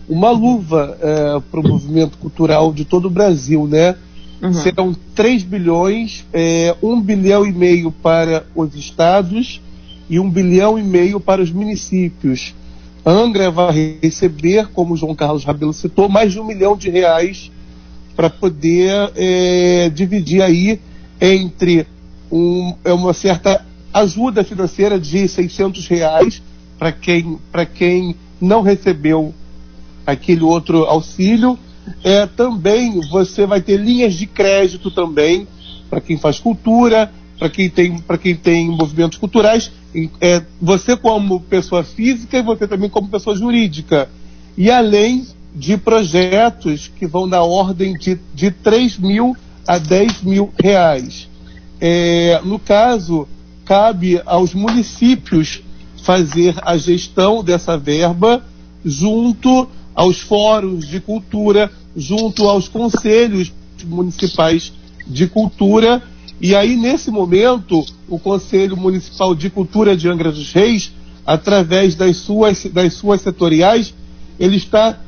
uma 0.08 0.30
luva 0.30 0.96
é, 0.98 1.40
para 1.50 1.60
o 1.60 1.68
movimento 1.68 2.16
cultural 2.16 2.72
de 2.72 2.86
todo 2.86 3.04
o 3.04 3.10
Brasil, 3.10 3.68
né? 3.68 3.94
Uhum. 4.42 4.54
Serão 4.54 4.96
3 5.14 5.42
bilhões, 5.42 6.24
é, 6.32 6.74
1 6.82 7.00
bilhão 7.02 7.44
e 7.44 7.52
meio 7.52 7.92
para 7.92 8.44
os 8.56 8.74
estados 8.74 9.60
e 10.10 10.18
1 10.18 10.28
bilhão 10.28 10.76
e 10.76 10.82
meio 10.82 11.20
para 11.20 11.40
os 11.40 11.52
municípios. 11.52 12.52
Angra 13.06 13.50
vai 13.50 13.96
receber, 14.02 14.66
como 14.74 14.92
o 14.92 14.96
João 14.96 15.14
Carlos 15.14 15.44
Rabelo 15.44 15.72
citou, 15.72 16.08
mais 16.08 16.32
de 16.32 16.40
um 16.40 16.44
milhão 16.44 16.76
de 16.76 16.90
reais 16.90 17.50
para 18.16 18.28
poder 18.28 19.12
é, 19.14 19.88
dividir 19.88 20.42
aí 20.42 20.80
entre 21.20 21.86
um, 22.30 22.74
é 22.84 22.92
uma 22.92 23.14
certa 23.14 23.64
ajuda 23.94 24.44
financeira 24.44 24.98
de 24.98 25.26
600 25.26 25.86
reais 25.86 26.42
para 26.78 26.92
quem, 26.92 27.38
quem 27.74 28.16
não 28.40 28.62
recebeu 28.62 29.32
aquele 30.04 30.42
outro 30.42 30.84
auxílio. 30.84 31.58
É, 32.04 32.26
também 32.26 33.00
você 33.08 33.46
vai 33.46 33.60
ter 33.60 33.78
linhas 33.78 34.14
de 34.14 34.26
crédito 34.26 34.90
também 34.90 35.46
para 35.88 36.00
quem 36.00 36.18
faz 36.18 36.38
cultura, 36.38 37.10
para 37.38 37.48
quem 37.48 37.70
tem 37.70 37.98
para 37.98 38.18
quem 38.18 38.36
tem 38.36 38.68
movimentos 38.68 39.18
culturais. 39.18 39.70
É, 40.20 40.42
você 40.60 40.96
como 40.96 41.40
pessoa 41.40 41.82
física 41.82 42.38
e 42.38 42.42
você 42.42 42.66
também 42.66 42.88
como 42.88 43.08
pessoa 43.08 43.36
jurídica. 43.36 44.08
E 44.56 44.70
além 44.70 45.26
de 45.54 45.76
projetos 45.76 46.88
que 46.88 47.06
vão 47.06 47.26
na 47.26 47.42
ordem 47.42 47.94
de, 47.94 48.18
de 48.34 48.50
3 48.50 48.98
mil 48.98 49.36
a 49.66 49.78
10 49.78 50.22
mil 50.22 50.52
reais. 50.60 51.28
É, 51.80 52.40
no 52.44 52.58
caso, 52.58 53.26
cabe 53.64 54.20
aos 54.26 54.54
municípios 54.54 55.62
fazer 56.02 56.54
a 56.62 56.76
gestão 56.76 57.42
dessa 57.42 57.76
verba 57.76 58.44
junto 58.84 59.68
aos 59.94 60.20
fóruns 60.20 60.86
de 60.86 61.00
cultura, 61.00 61.70
junto 61.96 62.48
aos 62.48 62.68
conselhos 62.68 63.52
municipais 63.84 64.72
de 65.06 65.26
cultura. 65.26 66.02
E 66.40 66.54
aí, 66.54 66.76
nesse 66.76 67.10
momento, 67.10 67.84
o 68.10 68.18
Conselho 68.18 68.76
Municipal 68.76 69.34
de 69.34 69.48
Cultura 69.48 69.96
de 69.96 70.08
Angra 70.08 70.32
dos 70.32 70.52
Reis, 70.52 70.92
através 71.24 71.94
das 71.94 72.16
suas, 72.16 72.66
das 72.66 72.94
suas 72.94 73.20
setoriais, 73.20 73.94
ele 74.38 74.56
está 74.56 74.98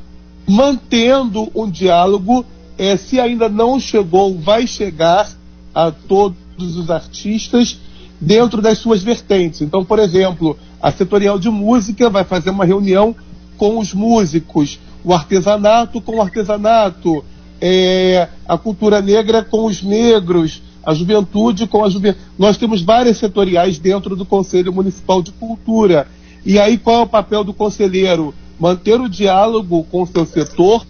mantendo 0.47 1.51
um 1.53 1.69
diálogo. 1.69 2.45
É, 2.77 2.95
se 2.95 3.19
ainda 3.19 3.49
não 3.49 3.79
chegou, 3.79 4.39
vai 4.39 4.65
chegar 4.65 5.29
a 5.75 5.91
todos 5.91 6.77
os 6.77 6.89
artistas 6.89 7.77
dentro 8.19 8.61
das 8.61 8.77
suas 8.77 9.03
vertentes. 9.03 9.61
Então, 9.61 9.83
por 9.83 9.99
exemplo, 9.99 10.57
a 10.81 10.91
setorial 10.91 11.37
de 11.37 11.49
música 11.49 12.09
vai 12.09 12.23
fazer 12.23 12.51
uma 12.51 12.65
reunião 12.65 13.15
com 13.57 13.77
os 13.77 13.93
músicos, 13.93 14.79
o 15.03 15.13
artesanato 15.13 15.99
com 15.99 16.17
o 16.17 16.21
artesanato, 16.21 17.23
é, 17.59 18.27
a 18.47 18.57
cultura 18.57 19.01
negra 19.01 19.43
com 19.43 19.65
os 19.65 19.81
negros, 19.81 20.61
a 20.83 20.93
juventude 20.93 21.67
com 21.67 21.83
a 21.83 21.89
juventude. 21.89 22.25
Nós 22.37 22.57
temos 22.57 22.81
várias 22.81 23.17
setoriais 23.17 23.79
dentro 23.79 24.15
do 24.15 24.25
Conselho 24.25 24.73
Municipal 24.73 25.21
de 25.21 25.31
Cultura. 25.31 26.07
E 26.45 26.59
aí 26.59 26.77
qual 26.77 27.01
é 27.01 27.03
o 27.03 27.07
papel 27.07 27.43
do 27.43 27.53
conselheiro? 27.53 28.33
Manter 28.59 28.99
o 28.99 29.09
diálogo 29.09 29.83
com 29.85 30.03
o 30.03 30.07
seu 30.07 30.25
setor, 30.25 30.85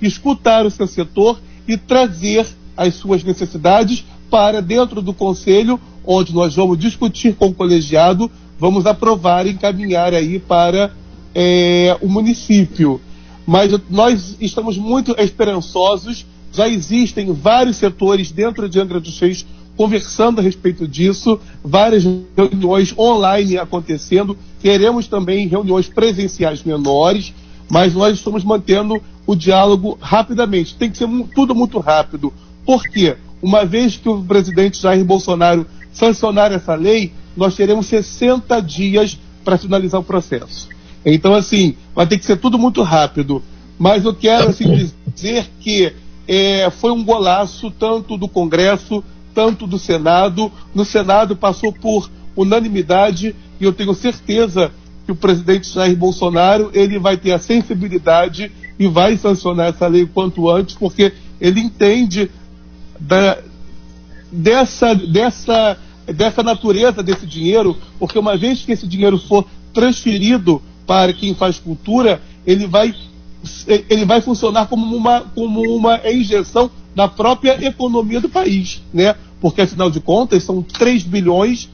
escutar 0.00 0.64
o 0.64 0.70
seu 0.70 0.86
setor 0.86 1.38
e 1.66 1.76
trazer 1.76 2.46
as 2.76 2.94
suas 2.94 3.24
necessidades 3.24 4.04
para 4.30 4.62
dentro 4.62 5.02
do 5.02 5.12
conselho 5.12 5.80
onde 6.10 6.34
nós 6.34 6.54
vamos 6.54 6.78
discutir 6.78 7.34
com 7.34 7.48
o 7.48 7.54
colegiado, 7.54 8.30
vamos 8.58 8.86
aprovar 8.86 9.46
e 9.46 9.50
encaminhar 9.50 10.14
aí 10.14 10.38
para 10.38 10.90
é, 11.34 11.94
o 12.00 12.08
município. 12.08 12.98
Mas 13.46 13.78
nós 13.90 14.36
estamos 14.40 14.78
muito 14.78 15.14
esperançosos, 15.18 16.24
já 16.52 16.68
existem 16.68 17.32
vários 17.32 17.76
setores 17.76 18.30
dentro 18.30 18.68
de 18.68 18.80
Angra 18.80 19.00
dos 19.00 19.18
Reis 19.18 19.46
conversando 19.78 20.40
a 20.40 20.42
respeito 20.42 20.88
disso, 20.88 21.38
várias 21.62 22.02
reuniões 22.36 22.92
online 22.98 23.56
acontecendo, 23.56 24.36
queremos 24.60 25.06
também 25.06 25.46
reuniões 25.46 25.88
presenciais 25.88 26.64
menores, 26.64 27.32
mas 27.70 27.94
nós 27.94 28.18
estamos 28.18 28.42
mantendo 28.42 29.00
o 29.24 29.36
diálogo 29.36 29.96
rapidamente. 30.00 30.74
Tem 30.74 30.90
que 30.90 30.98
ser 30.98 31.08
tudo 31.32 31.54
muito 31.54 31.78
rápido. 31.78 32.32
Por 32.66 32.82
quê? 32.82 33.16
Uma 33.40 33.64
vez 33.64 33.96
que 33.96 34.08
o 34.08 34.20
presidente 34.20 34.82
Jair 34.82 35.04
Bolsonaro 35.04 35.64
sancionar 35.92 36.50
essa 36.50 36.74
lei, 36.74 37.12
nós 37.36 37.54
teremos 37.54 37.86
60 37.86 38.60
dias 38.60 39.16
para 39.44 39.56
finalizar 39.56 40.00
o 40.00 40.04
processo. 40.04 40.68
Então, 41.06 41.34
assim, 41.34 41.76
vai 41.94 42.06
ter 42.06 42.18
que 42.18 42.26
ser 42.26 42.36
tudo 42.36 42.58
muito 42.58 42.82
rápido. 42.82 43.40
Mas 43.78 44.04
eu 44.04 44.12
quero 44.12 44.48
assim, 44.48 44.90
dizer 45.14 45.46
que 45.60 45.92
é, 46.28 46.70
foi 46.70 46.92
um 46.92 47.02
golaço 47.02 47.70
tanto 47.70 48.16
do 48.16 48.28
Congresso, 48.28 49.02
tanto 49.34 49.66
do 49.66 49.78
Senado. 49.78 50.52
No 50.74 50.84
Senado 50.84 51.34
passou 51.34 51.72
por 51.72 52.10
unanimidade 52.36 53.34
e 53.58 53.64
eu 53.64 53.72
tenho 53.72 53.94
certeza 53.94 54.70
que 55.06 55.12
o 55.12 55.16
presidente 55.16 55.72
Jair 55.72 55.96
Bolsonaro 55.96 56.70
ele 56.74 56.98
vai 56.98 57.16
ter 57.16 57.32
a 57.32 57.38
sensibilidade 57.38 58.52
e 58.78 58.86
vai 58.86 59.16
sancionar 59.16 59.68
essa 59.68 59.86
lei 59.86 60.06
quanto 60.06 60.50
antes, 60.50 60.74
porque 60.74 61.14
ele 61.40 61.60
entende 61.60 62.30
da, 63.00 63.38
dessa, 64.30 64.94
dessa 64.94 65.78
dessa 66.12 66.42
natureza 66.42 67.02
desse 67.02 67.26
dinheiro, 67.26 67.76
porque 67.98 68.18
uma 68.18 68.36
vez 68.36 68.62
que 68.62 68.72
esse 68.72 68.86
dinheiro 68.86 69.18
for 69.18 69.46
transferido 69.72 70.62
para 70.86 71.12
quem 71.12 71.34
faz 71.34 71.58
cultura, 71.58 72.20
ele 72.46 72.66
vai, 72.66 72.94
ele 73.66 74.04
vai 74.04 74.20
funcionar 74.20 74.66
como 74.66 74.96
uma, 74.96 75.20
como 75.20 75.60
uma 75.62 76.00
injeção 76.10 76.70
na 76.94 77.06
própria 77.06 77.64
economia 77.64 78.20
do 78.20 78.28
país, 78.28 78.82
né? 78.92 79.14
Porque 79.40 79.60
afinal 79.60 79.90
de 79.90 80.00
contas 80.00 80.42
são 80.42 80.62
3 80.62 81.04
bilhões 81.04 81.68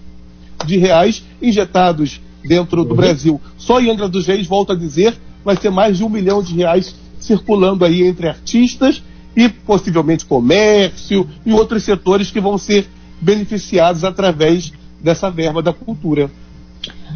de 0.66 0.77
reais 0.77 1.24
injetados 1.40 2.20
dentro 2.44 2.85
do 2.85 2.90
uhum. 2.90 2.96
Brasil. 2.96 3.40
Só 3.57 3.81
em 3.81 3.90
Angra 3.90 4.09
dos 4.09 4.27
Reis, 4.27 4.46
volto 4.46 4.72
a 4.72 4.77
dizer, 4.77 5.16
vai 5.44 5.57
ter 5.57 5.70
mais 5.70 5.96
de 5.96 6.05
um 6.05 6.09
milhão 6.09 6.42
de 6.42 6.55
reais 6.55 6.94
circulando 7.18 7.85
aí 7.85 8.03
entre 8.03 8.29
artistas 8.29 9.03
e 9.35 9.48
possivelmente 9.48 10.24
comércio 10.27 11.29
e 11.44 11.53
outros 11.53 11.83
setores 11.83 12.31
que 12.31 12.40
vão 12.40 12.59
ser 12.59 12.87
beneficiados 13.20 14.05
através 14.05 14.72
dessa 15.00 15.31
verba 15.31 15.62
da 15.62 15.72
cultura. 15.72 16.31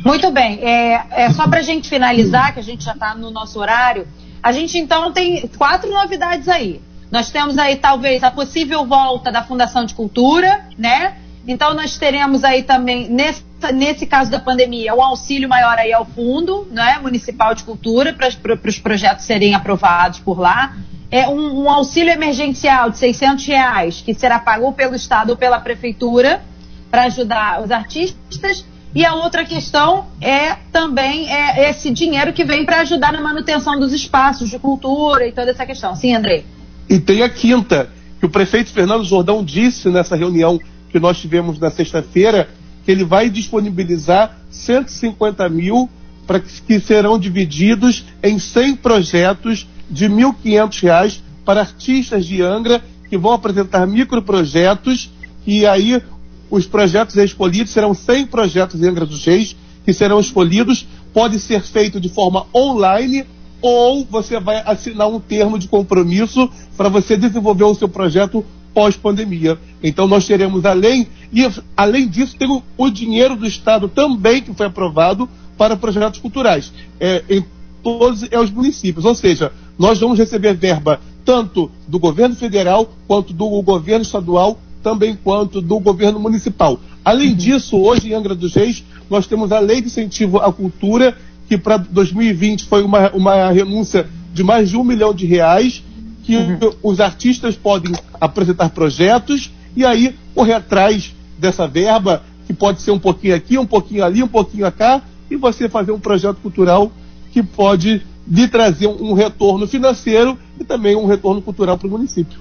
Muito 0.04 0.30
bem. 0.30 0.60
É, 0.60 1.24
é 1.24 1.30
só 1.30 1.46
para 1.46 1.60
a 1.60 1.62
gente 1.62 1.88
finalizar, 1.88 2.54
que 2.54 2.60
a 2.60 2.62
gente 2.62 2.84
já 2.84 2.92
está 2.92 3.14
no 3.14 3.30
nosso 3.30 3.58
horário, 3.58 4.06
a 4.42 4.52
gente 4.52 4.78
então 4.78 5.12
tem 5.12 5.46
quatro 5.56 5.90
novidades 5.90 6.48
aí. 6.48 6.80
Nós 7.10 7.30
temos 7.30 7.56
aí 7.56 7.76
talvez 7.76 8.22
a 8.22 8.30
possível 8.30 8.84
volta 8.86 9.32
da 9.32 9.42
Fundação 9.42 9.84
de 9.84 9.94
Cultura, 9.94 10.66
né? 10.76 11.16
Então 11.46 11.72
nós 11.72 11.96
teremos 11.96 12.44
aí 12.44 12.62
também, 12.62 13.08
nesse, 13.08 13.42
nesse 13.72 14.06
caso 14.06 14.30
da 14.30 14.38
pandemia, 14.38 14.94
o 14.94 15.00
auxílio 15.00 15.48
maior 15.48 15.78
aí 15.78 15.92
ao 15.92 16.04
fundo 16.04 16.68
né, 16.70 16.98
municipal 17.00 17.54
de 17.54 17.64
cultura 17.64 18.12
para 18.12 18.68
os 18.68 18.78
projetos 18.78 19.24
serem 19.24 19.54
aprovados 19.54 20.18
por 20.18 20.38
lá. 20.38 20.76
É 21.10 21.26
um, 21.26 21.62
um, 21.62 21.70
auxílio 21.70 22.12
emergencial 22.12 22.90
de 22.90 22.98
600 22.98 23.46
reais 23.46 24.02
que 24.02 24.12
será 24.12 24.38
pago 24.38 24.70
pelo 24.72 24.94
Estado 24.94 25.30
ou 25.30 25.36
pela 25.38 25.58
Prefeitura 25.58 26.42
para 26.90 27.04
ajudar 27.04 27.62
os 27.62 27.70
artistas. 27.70 28.66
E 28.94 29.04
a 29.04 29.14
outra 29.14 29.44
questão 29.44 30.06
é 30.20 30.54
também 30.72 31.30
é 31.30 31.70
esse 31.70 31.90
dinheiro 31.90 32.32
que 32.32 32.44
vem 32.44 32.64
para 32.64 32.80
ajudar 32.80 33.12
na 33.12 33.20
manutenção 33.20 33.78
dos 33.78 33.92
espaços 33.92 34.48
de 34.48 34.58
cultura 34.58 35.26
e 35.26 35.32
toda 35.32 35.50
essa 35.50 35.66
questão. 35.66 35.94
Sim, 35.94 36.14
André? 36.14 36.44
E 36.88 36.98
tem 36.98 37.22
a 37.22 37.28
quinta, 37.28 37.90
que 38.18 38.26
o 38.26 38.30
prefeito 38.30 38.70
Fernando 38.70 39.04
Jordão 39.04 39.44
disse 39.44 39.88
nessa 39.90 40.16
reunião 40.16 40.58
que 40.90 40.98
nós 40.98 41.18
tivemos 41.18 41.58
na 41.58 41.70
sexta-feira, 41.70 42.48
que 42.84 42.90
ele 42.90 43.04
vai 43.04 43.28
disponibilizar 43.28 44.38
150 44.50 45.48
mil 45.50 45.88
para 46.26 46.40
que, 46.40 46.62
que 46.62 46.80
serão 46.80 47.18
divididos 47.18 48.04
em 48.22 48.38
100 48.38 48.76
projetos 48.76 49.68
de 49.90 50.06
R$ 50.06 50.14
1.500 50.14 51.20
para 51.44 51.60
artistas 51.60 52.26
de 52.26 52.42
Angra 52.42 52.82
que 53.08 53.16
vão 53.16 53.32
apresentar 53.32 53.86
microprojetos 53.86 55.10
e 55.46 55.66
aí 55.66 56.02
os 56.50 56.66
projetos 56.66 57.16
escolhidos 57.16 57.72
serão 57.72 57.94
100 57.94 58.26
projetos 58.26 58.82
em 58.82 58.88
Angra 58.88 59.06
dos 59.06 59.24
Reis 59.24 59.56
que 59.84 59.92
serão 59.92 60.20
escolhidos. 60.20 60.86
Pode 61.12 61.38
ser 61.40 61.62
feito 61.62 62.00
de 62.00 62.08
forma 62.08 62.46
online 62.54 63.24
ou 63.60 64.04
você 64.04 64.38
vai 64.38 64.62
assinar 64.64 65.08
um 65.08 65.18
termo 65.18 65.58
de 65.58 65.66
compromisso 65.66 66.48
para 66.76 66.88
você 66.88 67.16
desenvolver 67.16 67.64
o 67.64 67.74
seu 67.74 67.88
projeto 67.88 68.44
pós-pandemia. 68.72 69.58
Então 69.82 70.06
nós 70.06 70.26
teremos 70.26 70.64
além 70.64 71.08
e 71.32 71.48
além 71.76 72.06
disso 72.06 72.36
tem 72.36 72.48
o, 72.48 72.62
o, 72.76 72.90
dinheiro 72.90 73.34
do 73.36 73.46
Estado 73.46 73.88
também 73.88 74.42
que 74.42 74.54
foi 74.54 74.66
aprovado 74.66 75.28
para 75.56 75.76
projetos 75.76 76.20
culturais 76.20 76.72
é, 77.00 77.24
em 77.28 77.44
todos 77.82 78.22
é, 78.30 78.38
os 78.38 78.50
municípios. 78.50 79.04
Ou 79.04 79.14
seja, 79.14 79.52
nós 79.78 79.98
vamos 79.98 80.18
receber 80.18 80.54
verba 80.54 81.00
tanto 81.24 81.70
do 81.86 81.98
governo 81.98 82.34
federal 82.36 82.88
quanto 83.06 83.32
do 83.32 83.60
governo 83.62 84.02
estadual, 84.02 84.58
também 84.82 85.16
quanto 85.22 85.60
do 85.60 85.78
governo 85.78 86.18
municipal. 86.20 86.80
Além 87.04 87.30
uhum. 87.30 87.34
disso, 87.34 87.76
hoje 87.76 88.10
em 88.10 88.14
Angra 88.14 88.34
dos 88.34 88.54
Reis, 88.54 88.84
nós 89.08 89.26
temos 89.26 89.52
a 89.52 89.58
lei 89.58 89.80
de 89.80 89.86
incentivo 89.86 90.38
à 90.38 90.52
cultura, 90.52 91.16
que 91.48 91.56
para 91.56 91.76
2020 91.76 92.66
foi 92.66 92.82
uma, 92.82 93.10
uma 93.10 93.50
renúncia 93.50 94.06
de 94.32 94.42
mais 94.42 94.68
de 94.68 94.76
um 94.76 94.84
milhão 94.84 95.14
de 95.14 95.26
reais, 95.26 95.82
que 96.24 96.36
uhum. 96.36 96.58
os 96.82 97.00
artistas 97.00 97.56
podem 97.56 97.94
apresentar 98.20 98.68
projetos 98.70 99.50
e 99.74 99.84
aí 99.84 100.14
correr 100.34 100.54
atrás 100.54 101.14
dessa 101.38 101.66
verba, 101.66 102.22
que 102.46 102.52
pode 102.52 102.82
ser 102.82 102.90
um 102.90 102.98
pouquinho 102.98 103.34
aqui, 103.34 103.58
um 103.58 103.66
pouquinho 103.66 104.04
ali, 104.04 104.22
um 104.22 104.28
pouquinho 104.28 104.70
cá, 104.72 105.02
e 105.30 105.36
você 105.36 105.68
fazer 105.68 105.92
um 105.92 106.00
projeto 106.00 106.36
cultural 106.36 106.90
que 107.32 107.42
pode 107.42 108.02
lhe 108.30 108.48
trazer 108.48 108.86
um 108.86 109.12
retorno 109.14 109.66
financeiro 109.66 110.38
e 110.60 110.64
também 110.64 110.96
um 110.96 111.06
retorno 111.06 111.40
cultural 111.40 111.78
para 111.78 111.88
o 111.88 111.90
município. 111.90 112.38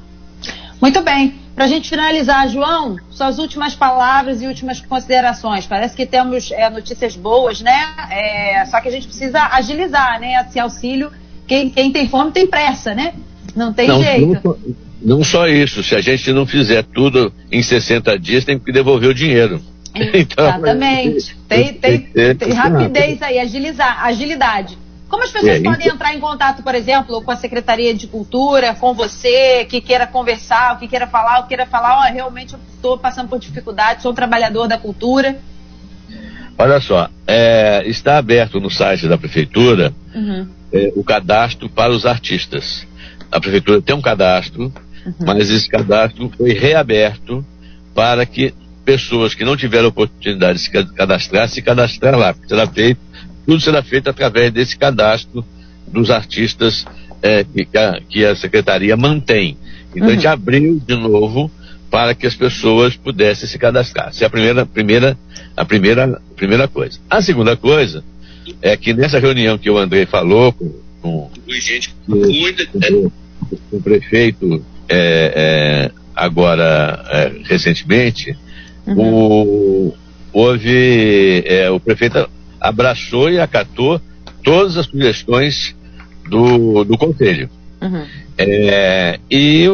Muito 0.81 1.01
bem. 1.01 1.35
Para 1.55 1.65
a 1.65 1.67
gente 1.67 1.89
finalizar, 1.89 2.47
João, 2.49 2.97
suas 3.09 3.39
últimas 3.39 3.73
palavras 3.73 4.41
e 4.41 4.47
últimas 4.47 4.79
considerações. 4.79 5.65
Parece 5.65 5.95
que 5.95 6.05
temos 6.05 6.51
é, 6.51 6.69
notícias 6.69 7.15
boas, 7.15 7.61
né? 7.61 7.87
É, 8.11 8.63
só 8.65 8.79
que 8.79 8.87
a 8.87 8.91
gente 8.91 9.07
precisa 9.07 9.41
agilizar, 9.51 10.19
né? 10.19 10.45
Esse 10.47 10.59
auxílio. 10.59 11.11
Quem, 11.47 11.69
quem 11.69 11.91
tem 11.91 12.07
fome 12.07 12.31
tem 12.31 12.45
pressa, 12.45 12.93
né? 12.93 13.13
Não 13.55 13.73
tem 13.73 13.87
não, 13.87 14.03
jeito. 14.03 14.59
Não, 15.01 15.17
não, 15.17 15.23
só 15.23 15.47
isso. 15.47 15.81
Se 15.81 15.95
a 15.95 16.01
gente 16.01 16.31
não 16.31 16.45
fizer 16.45 16.83
tudo 16.83 17.33
em 17.51 17.63
60 17.63 18.19
dias, 18.19 18.45
tem 18.45 18.59
que 18.59 18.71
devolver 18.71 19.09
o 19.09 19.13
dinheiro. 19.13 19.61
Então, 20.13 20.45
Exatamente. 20.45 21.35
tem, 21.49 21.73
tem, 21.73 21.99
tem, 22.01 22.35
tem 22.35 22.53
rapidez 22.53 23.19
aí, 23.19 23.39
agilizar, 23.39 24.05
agilidade. 24.05 24.77
Como 25.09 25.23
as 25.23 25.31
pessoas 25.31 25.59
é, 25.59 25.61
podem 25.61 25.87
entrar 25.87 26.13
em 26.13 26.19
contato, 26.19 26.61
por 26.61 26.75
exemplo, 26.75 27.21
com 27.21 27.31
a 27.31 27.37
Secretaria 27.37 27.93
de 27.93 28.07
Cultura, 28.07 28.75
com 28.75 28.93
você, 28.93 29.65
que 29.65 29.79
queira 29.79 30.05
conversar, 30.05 30.77
que 30.79 30.87
queira 30.87 31.07
falar, 31.07 31.41
que 31.43 31.49
queira 31.49 31.65
falar, 31.65 31.99
ó, 31.99 32.09
oh, 32.09 32.13
realmente 32.13 32.53
eu 32.53 32.59
estou 32.73 32.97
passando 32.97 33.29
por 33.29 33.39
dificuldade, 33.39 34.01
sou 34.01 34.11
um 34.11 34.15
trabalhador 34.15 34.67
da 34.67 34.77
cultura? 34.77 35.37
Olha 36.57 36.81
só, 36.81 37.09
é, 37.25 37.83
está 37.85 38.17
aberto 38.17 38.59
no 38.59 38.69
site 38.69 39.07
da 39.07 39.17
Prefeitura 39.17 39.93
uhum. 40.13 40.47
é, 40.73 40.91
o 40.95 41.03
cadastro 41.03 41.69
para 41.69 41.91
os 41.91 42.05
artistas. 42.05 42.85
A 43.31 43.39
Prefeitura 43.39 43.81
tem 43.81 43.95
um 43.95 44.01
cadastro, 44.01 44.63
uhum. 44.63 45.13
mas 45.19 45.49
esse 45.49 45.69
cadastro 45.69 46.29
foi 46.35 46.51
reaberto 46.53 47.45
para 47.93 48.25
que 48.25 48.53
pessoas 48.83 49.35
que 49.35 49.45
não 49.45 49.55
tiveram 49.55 49.89
oportunidade 49.89 50.59
de 50.59 50.65
se 50.65 50.71
cadastrar, 50.71 51.47
se 51.47 51.61
cadastrar 51.61 52.17
lá. 52.17 52.35
Será 52.47 52.65
feito 52.67 52.99
tudo 53.47 53.61
será 53.61 53.81
feito 53.81 54.09
através 54.09 54.51
desse 54.51 54.77
cadastro 54.77 55.43
dos 55.87 56.11
artistas 56.11 56.85
é, 57.21 57.45
que, 57.45 57.77
a, 57.77 58.01
que, 58.07 58.25
a, 58.25 58.35
secretaria 58.35 58.97
mantém. 58.97 59.57
Então 59.91 60.03
uhum. 60.03 60.09
a 60.09 60.13
gente 60.13 60.27
uhum. 60.27 60.33
abriu 60.33 60.81
de 60.85 60.95
novo 60.95 61.49
para 61.89 62.13
que 62.13 62.27
as 62.27 62.35
pessoas 62.35 62.97
pudessem 62.97 63.47
se 63.47 63.57
cadastrar. 63.57 64.09
Essa 64.09 64.25
é 64.25 64.27
a 64.27 64.29
primeira, 64.29 64.65
primeira, 64.65 65.17
a 65.55 65.63
primeira, 65.63 66.21
primeira 66.35 66.67
coisa. 66.67 66.99
A 67.09 67.21
segunda 67.21 67.55
coisa 67.55 68.03
é 68.61 68.75
que 68.75 68.93
nessa 68.93 69.17
reunião 69.17 69.57
que 69.57 69.69
o 69.69 69.77
André 69.77 70.05
falou 70.05 70.51
com, 70.51 70.73
com, 71.01 71.31
gente, 71.47 71.95
com, 72.05 72.19
com 73.69 73.77
o 73.77 73.81
prefeito 73.81 74.61
é, 74.89 75.89
é, 75.89 75.91
agora 76.13 77.01
é, 77.09 77.31
recentemente, 77.45 78.37
uhum. 78.85 78.99
o, 78.99 79.97
houve 80.33 81.43
é, 81.45 81.69
o 81.69 81.79
prefeito 81.79 82.29
abraçou 82.67 83.29
e 83.29 83.39
acatou 83.39 84.01
todas 84.43 84.77
as 84.77 84.85
sugestões 84.85 85.75
do, 86.29 86.83
do 86.83 86.97
Conselho. 86.97 87.49
Uhum. 87.81 88.05
É, 88.37 89.19
e, 89.29 89.65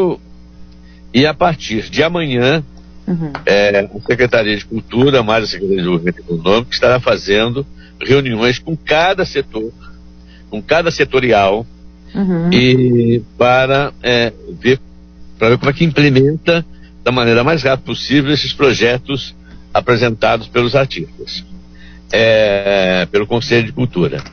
e 1.14 1.26
a 1.26 1.34
partir 1.34 1.90
de 1.90 2.04
amanhã, 2.04 2.64
uhum. 3.08 3.32
é, 3.46 3.80
a 3.80 4.08
Secretaria 4.08 4.56
de 4.56 4.66
Cultura, 4.66 5.24
mais 5.24 5.44
a 5.44 5.48
Secretaria 5.48 5.78
de 5.78 5.82
Desenvolvimento 5.84 6.20
Econômico, 6.20 6.74
estará 6.74 7.00
fazendo 7.00 7.66
reuniões 8.02 8.60
com 8.60 8.76
cada 8.76 9.26
setor, 9.26 9.72
com 10.50 10.62
cada 10.62 10.92
setorial, 10.92 11.66
uhum. 12.14 12.52
e 12.52 13.22
para 13.38 13.94
é, 14.02 14.32
ver 14.60 14.80
para 15.38 15.50
ver 15.50 15.58
como 15.58 15.72
é 15.72 15.74
que 15.74 15.84
implementa 15.84 16.66
da 17.04 17.12
maneira 17.12 17.44
mais 17.44 17.64
rápida 17.64 17.86
possível 17.86 18.32
esses 18.32 18.54
projetos 18.54 19.36
apresentados 19.74 20.48
pelos 20.48 20.76
artistas 20.76 21.44
é, 22.14 23.08
pelo 23.12 23.26
Conselho 23.26 23.66
de 23.66 23.72
Cultura. 23.72 24.24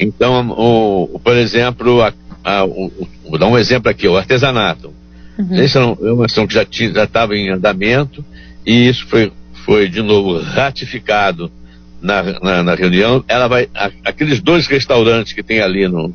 Então, 0.00 0.48
o, 0.52 1.16
o 1.16 1.20
por 1.20 1.36
exemplo, 1.36 2.02
a, 2.02 2.12
a, 2.42 2.64
o, 2.64 2.90
vou 3.28 3.38
dar 3.38 3.46
um 3.46 3.58
exemplo 3.58 3.90
aqui, 3.90 4.08
o 4.08 4.16
artesanato. 4.16 4.92
Uhum. 5.38 5.54
Essa 5.54 5.80
é 5.80 6.12
uma 6.12 6.24
ação 6.24 6.46
que 6.46 6.54
já 6.54 6.62
estava 6.62 7.36
em 7.36 7.50
andamento 7.50 8.24
e 8.64 8.88
isso 8.88 9.06
foi, 9.06 9.30
foi 9.66 9.86
de 9.86 10.00
novo 10.00 10.40
ratificado 10.40 11.52
na, 12.00 12.22
na, 12.40 12.62
na 12.62 12.74
reunião. 12.74 13.22
Ela 13.28 13.46
vai, 13.48 13.68
a, 13.74 13.90
aqueles 14.02 14.40
dois 14.40 14.66
restaurantes 14.66 15.34
que 15.34 15.42
tem 15.42 15.60
ali 15.60 15.86
no, 15.86 16.14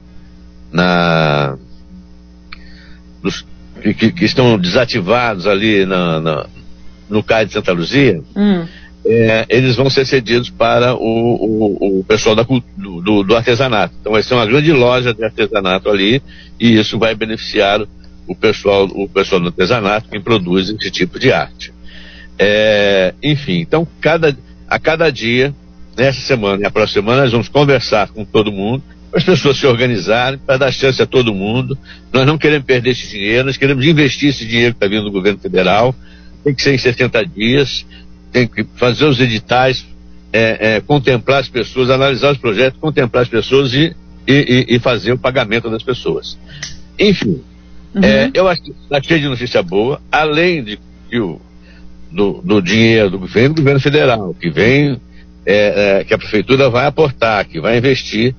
na, 0.71 1.55
que, 3.83 4.11
que, 4.11 4.25
estão 4.25 4.57
desativados 4.57 5.45
ali 5.45 5.85
na, 5.85 6.19
na, 6.19 6.45
no 7.07 7.21
CAI 7.21 7.45
de 7.45 7.53
Santa 7.53 7.71
Luzia, 7.73 8.23
uhum 8.35 8.65
é, 9.05 9.45
eles 9.49 9.75
vão 9.75 9.89
ser 9.89 10.05
cedidos 10.05 10.49
para 10.49 10.93
o, 10.93 10.99
o, 10.99 11.99
o 11.99 12.03
pessoal 12.03 12.35
da, 12.35 12.43
do, 12.43 13.23
do, 13.23 13.35
artesanato. 13.35 13.95
Então 13.99 14.11
vai 14.11 14.21
ser 14.21 14.35
uma 14.35 14.45
grande 14.45 14.71
loja 14.71 15.13
de 15.13 15.23
artesanato 15.23 15.89
ali 15.89 16.21
e 16.59 16.79
isso 16.79 16.99
vai 16.99 17.15
beneficiar 17.15 17.81
o 18.27 18.35
pessoal, 18.35 18.85
o 18.85 19.09
pessoal 19.09 19.41
do 19.41 19.47
artesanato 19.47 20.09
que 20.09 20.19
produz 20.19 20.69
esse 20.69 20.91
tipo 20.91 21.19
de 21.19 21.31
arte. 21.31 21.73
É, 22.37 23.13
enfim, 23.23 23.59
então 23.59 23.87
cada, 23.99 24.37
a 24.67 24.79
cada 24.79 25.09
dia, 25.09 25.53
nessa 25.97 26.21
semana 26.21 26.63
e 26.63 26.65
a 26.65 26.71
próxima 26.71 27.01
semana, 27.01 27.23
nós 27.23 27.31
vamos 27.31 27.49
conversar 27.49 28.09
com 28.09 28.23
todo 28.23 28.51
mundo, 28.51 28.83
para 29.09 29.19
as 29.19 29.25
pessoas 29.25 29.57
se 29.57 29.67
organizarem, 29.67 30.39
para 30.39 30.57
dar 30.57 30.71
chance 30.71 31.01
a 31.01 31.05
todo 31.05 31.33
mundo. 31.33 31.77
Nós 32.13 32.25
não 32.25 32.37
queremos 32.37 32.65
perder 32.65 32.91
esse 32.91 33.09
dinheiro, 33.09 33.47
nós 33.47 33.57
queremos 33.57 33.85
investir 33.85 34.29
esse 34.29 34.45
dinheiro 34.45 34.73
que 34.73 34.77
está 34.77 34.87
vindo 34.87 35.03
do 35.03 35.11
governo 35.11 35.39
federal, 35.39 35.93
tem 36.43 36.55
que 36.55 36.61
ser 36.61 36.73
em 36.73 36.77
60 36.77 37.25
dias 37.25 37.85
tem 38.31 38.47
que 38.47 38.65
fazer 38.75 39.05
os 39.05 39.19
editais 39.19 39.85
é, 40.33 40.75
é, 40.75 40.81
contemplar 40.81 41.41
as 41.41 41.49
pessoas, 41.49 41.89
analisar 41.89 42.31
os 42.31 42.37
projetos, 42.37 42.79
contemplar 42.79 43.23
as 43.23 43.29
pessoas 43.29 43.73
e, 43.73 43.93
e, 44.27 44.65
e 44.69 44.79
fazer 44.79 45.11
o 45.11 45.17
pagamento 45.17 45.69
das 45.69 45.83
pessoas. 45.83 46.37
Enfim, 46.97 47.41
uhum. 47.93 48.03
é, 48.03 48.31
eu 48.33 48.47
acho 48.47 48.61
que 48.61 48.71
está 48.71 49.01
cheio 49.01 49.19
de 49.19 49.27
notícia 49.27 49.61
boa, 49.61 50.01
além 50.11 50.63
de 50.63 50.79
que 51.09 51.19
o, 51.19 51.39
do, 52.11 52.41
do 52.41 52.61
dinheiro 52.61 53.19
que 53.19 53.33
vem 53.33 53.49
do 53.49 53.55
governo 53.55 53.79
federal, 53.79 54.33
que 54.33 54.49
vem, 54.49 54.99
é, 55.45 55.99
é, 55.99 56.03
que 56.03 56.13
a 56.13 56.17
prefeitura 56.17 56.69
vai 56.69 56.85
aportar, 56.85 57.45
que 57.45 57.59
vai 57.59 57.77
investir, 57.77 58.35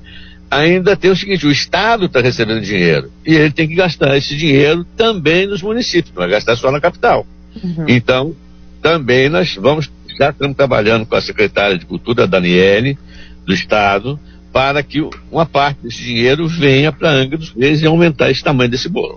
ainda 0.51 0.97
tem 0.97 1.11
o 1.11 1.17
seguinte, 1.17 1.47
o 1.47 1.51
Estado 1.51 2.07
está 2.07 2.21
recebendo 2.21 2.61
dinheiro 2.61 3.11
e 3.27 3.35
ele 3.35 3.51
tem 3.51 3.67
que 3.67 3.75
gastar 3.75 4.17
esse 4.17 4.37
dinheiro 4.37 4.85
também 4.97 5.47
nos 5.47 5.63
municípios, 5.63 6.15
não 6.15 6.23
vai 6.23 6.31
gastar 6.31 6.57
só 6.57 6.71
na 6.71 6.81
capital. 6.81 7.27
Uhum. 7.63 7.87
Então, 7.89 8.35
também 8.83 9.29
nós 9.29 9.55
vamos, 9.55 9.91
já 10.19 10.31
estamos 10.31 10.57
trabalhando 10.57 11.07
com 11.07 11.15
a 11.15 11.21
secretária 11.21 11.79
de 11.79 11.87
Cultura, 11.87 12.27
Daniele, 12.27 12.99
do 13.47 13.55
Estado, 13.55 14.19
para 14.53 14.83
que 14.83 15.01
uma 15.31 15.47
parte 15.47 15.79
desse 15.83 16.03
dinheiro 16.03 16.47
venha 16.47 16.93
para 16.93 17.09
Angra 17.09 17.39
dos 17.39 17.51
Reis 17.51 17.81
e 17.81 17.87
aumentar 17.87 18.31
esse 18.31 18.43
tamanho 18.43 18.71
desse 18.71 18.89
bolo. 18.89 19.17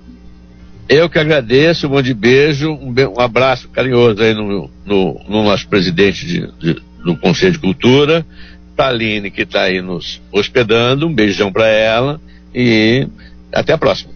Eu 0.90 1.10
que 1.10 1.18
agradeço, 1.18 1.88
um 1.88 1.92
monte 1.92 2.08
de 2.08 2.14
beijo, 2.14 2.70
um, 2.70 2.94
um 3.18 3.22
abraço 3.22 3.70
carinhoso 3.70 4.22
aí 4.22 4.34
no, 4.34 4.70
no, 4.86 5.22
no 5.26 5.44
nosso 5.44 5.66
presidente 5.70 6.26
de, 6.26 6.52
de, 6.58 6.82
do 7.06 7.16
Conselho 7.16 7.54
de 7.54 7.60
Cultura 7.60 8.26
Taline, 8.76 9.32
que 9.32 9.44
está 9.44 9.64
aí 9.64 9.82
nos 9.82 10.22
hospedando, 10.32 11.08
um 11.08 11.14
beijão 11.14 11.52
para 11.52 11.68
ela 11.68 12.20
e 12.54 13.08
até 13.54 13.74
a 13.74 13.78
próxima. 13.78 14.12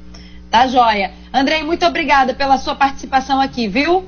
Tá 0.49 0.67
joia. 0.67 1.11
Andrei, 1.33 1.63
muito 1.63 1.85
obrigada 1.85 2.33
pela 2.33 2.57
sua 2.57 2.75
participação 2.75 3.39
aqui, 3.39 3.67
viu? 3.67 4.05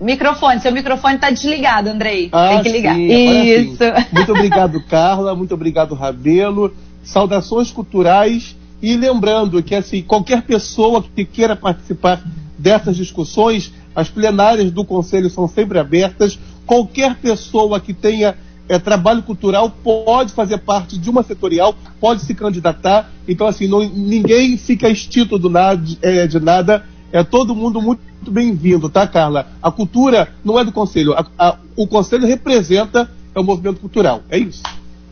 Microfone, 0.00 0.60
seu 0.60 0.72
microfone 0.72 1.14
está 1.14 1.30
desligado, 1.30 1.88
Andrei. 1.88 2.28
Ah, 2.32 2.48
Tem 2.48 2.62
que 2.62 2.68
ligar. 2.68 2.94
Sim, 2.94 3.42
Isso. 3.44 3.78
Muito 4.12 4.32
obrigado, 4.32 4.82
Carla. 4.82 5.34
Muito 5.34 5.54
obrigado, 5.54 5.94
Rabelo. 5.94 6.74
Saudações 7.02 7.70
culturais. 7.70 8.54
E 8.82 8.96
lembrando 8.96 9.62
que 9.62 9.74
assim, 9.74 10.02
qualquer 10.02 10.42
pessoa 10.42 11.02
que 11.02 11.24
queira 11.24 11.56
participar 11.56 12.22
dessas 12.58 12.96
discussões, 12.96 13.72
as 13.94 14.08
plenárias 14.10 14.70
do 14.70 14.84
Conselho 14.84 15.30
são 15.30 15.48
sempre 15.48 15.78
abertas 15.78 16.38
qualquer 16.66 17.16
pessoa 17.16 17.80
que 17.80 17.92
tenha 17.92 18.36
é, 18.68 18.78
trabalho 18.78 19.22
cultural 19.22 19.70
pode 19.70 20.32
fazer 20.32 20.58
parte 20.58 20.96
de 20.98 21.10
uma 21.10 21.22
setorial, 21.22 21.74
pode 22.00 22.22
se 22.22 22.34
candidatar. 22.34 23.10
Então, 23.26 23.46
assim, 23.46 23.66
não, 23.66 23.80
ninguém 23.80 24.56
fica 24.56 24.88
extinto 24.88 25.38
do 25.38 25.50
nada, 25.50 25.82
é, 26.00 26.26
de 26.26 26.40
nada. 26.40 26.84
É 27.12 27.22
todo 27.22 27.54
mundo 27.54 27.82
muito, 27.82 28.00
bem-vindo, 28.30 28.88
tá, 28.88 29.06
Carla? 29.06 29.48
A 29.62 29.70
cultura 29.70 30.28
não 30.44 30.58
é 30.58 30.64
do 30.64 30.72
Conselho. 30.72 31.12
A, 31.12 31.26
a, 31.38 31.56
o 31.76 31.86
Conselho 31.86 32.26
representa 32.26 33.10
é 33.34 33.40
o 33.40 33.44
movimento 33.44 33.80
cultural. 33.80 34.22
É 34.30 34.38
isso. 34.38 34.62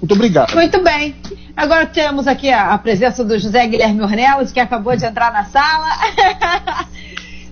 Muito 0.00 0.14
obrigado. 0.14 0.54
Muito 0.54 0.82
bem. 0.82 1.14
Agora 1.54 1.84
temos 1.84 2.26
aqui 2.26 2.50
a, 2.50 2.72
a 2.72 2.78
presença 2.78 3.22
do 3.22 3.38
José 3.38 3.66
Guilherme 3.66 4.00
Ornelas, 4.00 4.50
que 4.50 4.58
acabou 4.58 4.96
de 4.96 5.04
entrar 5.04 5.30
na 5.32 5.44
sala. 5.44 5.88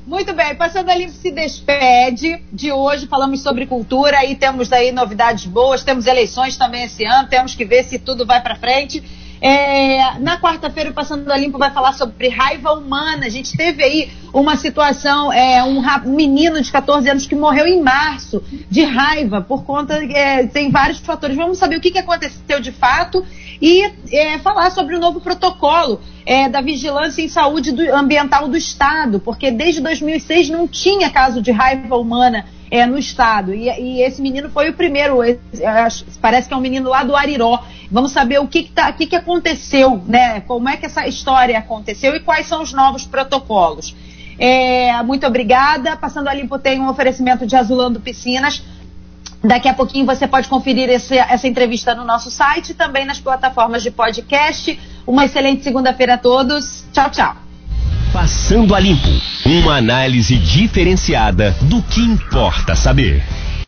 Muito 0.09 0.33
bem, 0.33 0.55
passando 0.55 0.89
ali 0.89 1.11
se 1.11 1.31
despede 1.31 2.43
de 2.51 2.73
hoje, 2.73 3.07
falamos 3.07 3.43
sobre 3.43 3.67
cultura 3.67 4.25
e 4.25 4.35
temos 4.35 4.73
aí 4.73 4.91
novidades 4.91 5.45
boas, 5.45 5.83
temos 5.83 6.07
eleições 6.07 6.57
também 6.57 6.85
esse 6.85 7.05
ano, 7.05 7.29
temos 7.29 7.55
que 7.55 7.63
ver 7.63 7.85
se 7.85 7.99
tudo 7.99 8.25
vai 8.25 8.41
para 8.41 8.57
frente. 8.57 9.05
É, 9.39 10.19
na 10.19 10.41
quarta-feira, 10.41 10.89
o 10.89 10.95
Passando 10.95 11.31
a 11.31 11.37
Limpo 11.37 11.59
vai 11.59 11.71
falar 11.71 11.93
sobre 11.93 12.29
raiva 12.29 12.73
humana. 12.73 13.27
A 13.27 13.29
gente 13.29 13.55
teve 13.55 13.83
aí 13.83 14.11
uma 14.33 14.57
situação, 14.57 15.31
é, 15.31 15.63
um, 15.63 15.79
um, 15.79 16.15
menino 16.15 16.59
de 16.61 16.73
14 16.73 17.11
anos 17.11 17.27
que 17.27 17.35
morreu 17.35 17.67
em 17.67 17.83
março 17.83 18.43
de 18.71 18.85
raiva 18.85 19.43
por 19.43 19.63
conta, 19.65 20.03
é, 20.03 20.47
tem 20.47 20.71
vários 20.71 21.01
fatores. 21.01 21.37
Vamos 21.37 21.59
saber 21.59 21.77
o 21.77 21.81
que, 21.83 21.91
que 21.91 21.99
aconteceu 21.99 22.61
de 22.61 22.73
fato 22.73 23.23
e 23.61 23.85
é, 24.11 24.39
falar 24.39 24.71
sobre 24.71 24.97
o 24.97 24.99
novo 24.99 25.21
protocolo 25.21 26.01
é, 26.29 26.47
da 26.47 26.61
vigilância 26.61 27.23
em 27.23 27.29
saúde 27.29 27.73
do, 27.73 27.81
ambiental 27.95 28.49
do 28.49 28.57
Estado, 28.57 29.19
porque 29.19 29.51
desde 29.51 29.81
2006 29.81 30.51
não 30.51 30.69
tinha 30.69 31.09
caso 31.09 31.41
de 31.41 31.51
raiva 31.51 31.97
humana 31.97 32.45
é, 32.71 32.85
no 32.85 32.99
Estado. 32.99 33.55
E, 33.55 33.67
e, 33.67 34.03
esse 34.03 34.21
menino 34.21 34.51
foi 34.51 34.69
o 34.69 34.75
primeiro, 34.75 35.21
parece 36.21 36.47
que 36.47 36.53
é 36.53 36.57
um 36.59 36.61
menino 36.61 36.91
lá 36.91 37.03
do 37.03 37.17
Ariró. 37.17 37.65
Vamos 37.91 38.13
saber 38.13 38.41
o 38.41 38.47
que, 38.47 38.65
que, 38.65 38.73
tá, 38.73 38.93
que, 38.93 39.07
que 39.07 39.17
aconteceu, 39.17 40.03
né? 40.07 40.43
Como 40.43 40.69
é 40.69 40.77
que 40.77 40.85
essa 40.85 41.09
história 41.09 41.59
aconteceu 41.59 42.15
e 42.15 42.21
quais 42.21 42.47
são 42.47 42.61
os 42.61 42.75
novos 42.75 43.07
protocolos. 43.07 43.97
É, 44.39 45.03
muito 45.05 45.27
obrigada. 45.27 45.97
Passando 45.97 46.29
a 46.29 46.35
limpo 46.35 46.59
tem 46.59 46.79
um 46.79 46.91
oferecimento 46.91 47.47
de 47.47 47.57
Azulando 47.57 48.01
Piscinas. 48.01 48.63
Daqui 49.43 49.67
a 49.67 49.73
pouquinho 49.73 50.05
você 50.05 50.29
pode 50.29 50.47
conferir 50.47 50.91
esse, 50.91 51.17
essa 51.17 51.49
entrevista 51.49 51.95
no 51.95 52.05
nosso 52.05 52.31
site 52.31 52.73
e 52.73 52.75
também 52.75 53.07
nas 53.07 53.19
plataformas 53.19 53.83
de 53.83 53.91
podcast. 53.91 54.79
Uma 55.09 55.25
excelente 55.25 55.65
segunda-feira 55.65 56.15
a 56.15 56.19
todos. 56.19 56.85
Tchau, 56.93 57.11
tchau. 57.11 57.35
Passando 58.13 58.75
a 58.75 58.79
Limpo 58.79 59.09
uma 59.47 59.77
análise 59.77 60.37
diferenciada 60.37 61.57
do 61.63 61.83
que 61.83 62.03
importa 62.03 62.75
saber. 62.75 63.23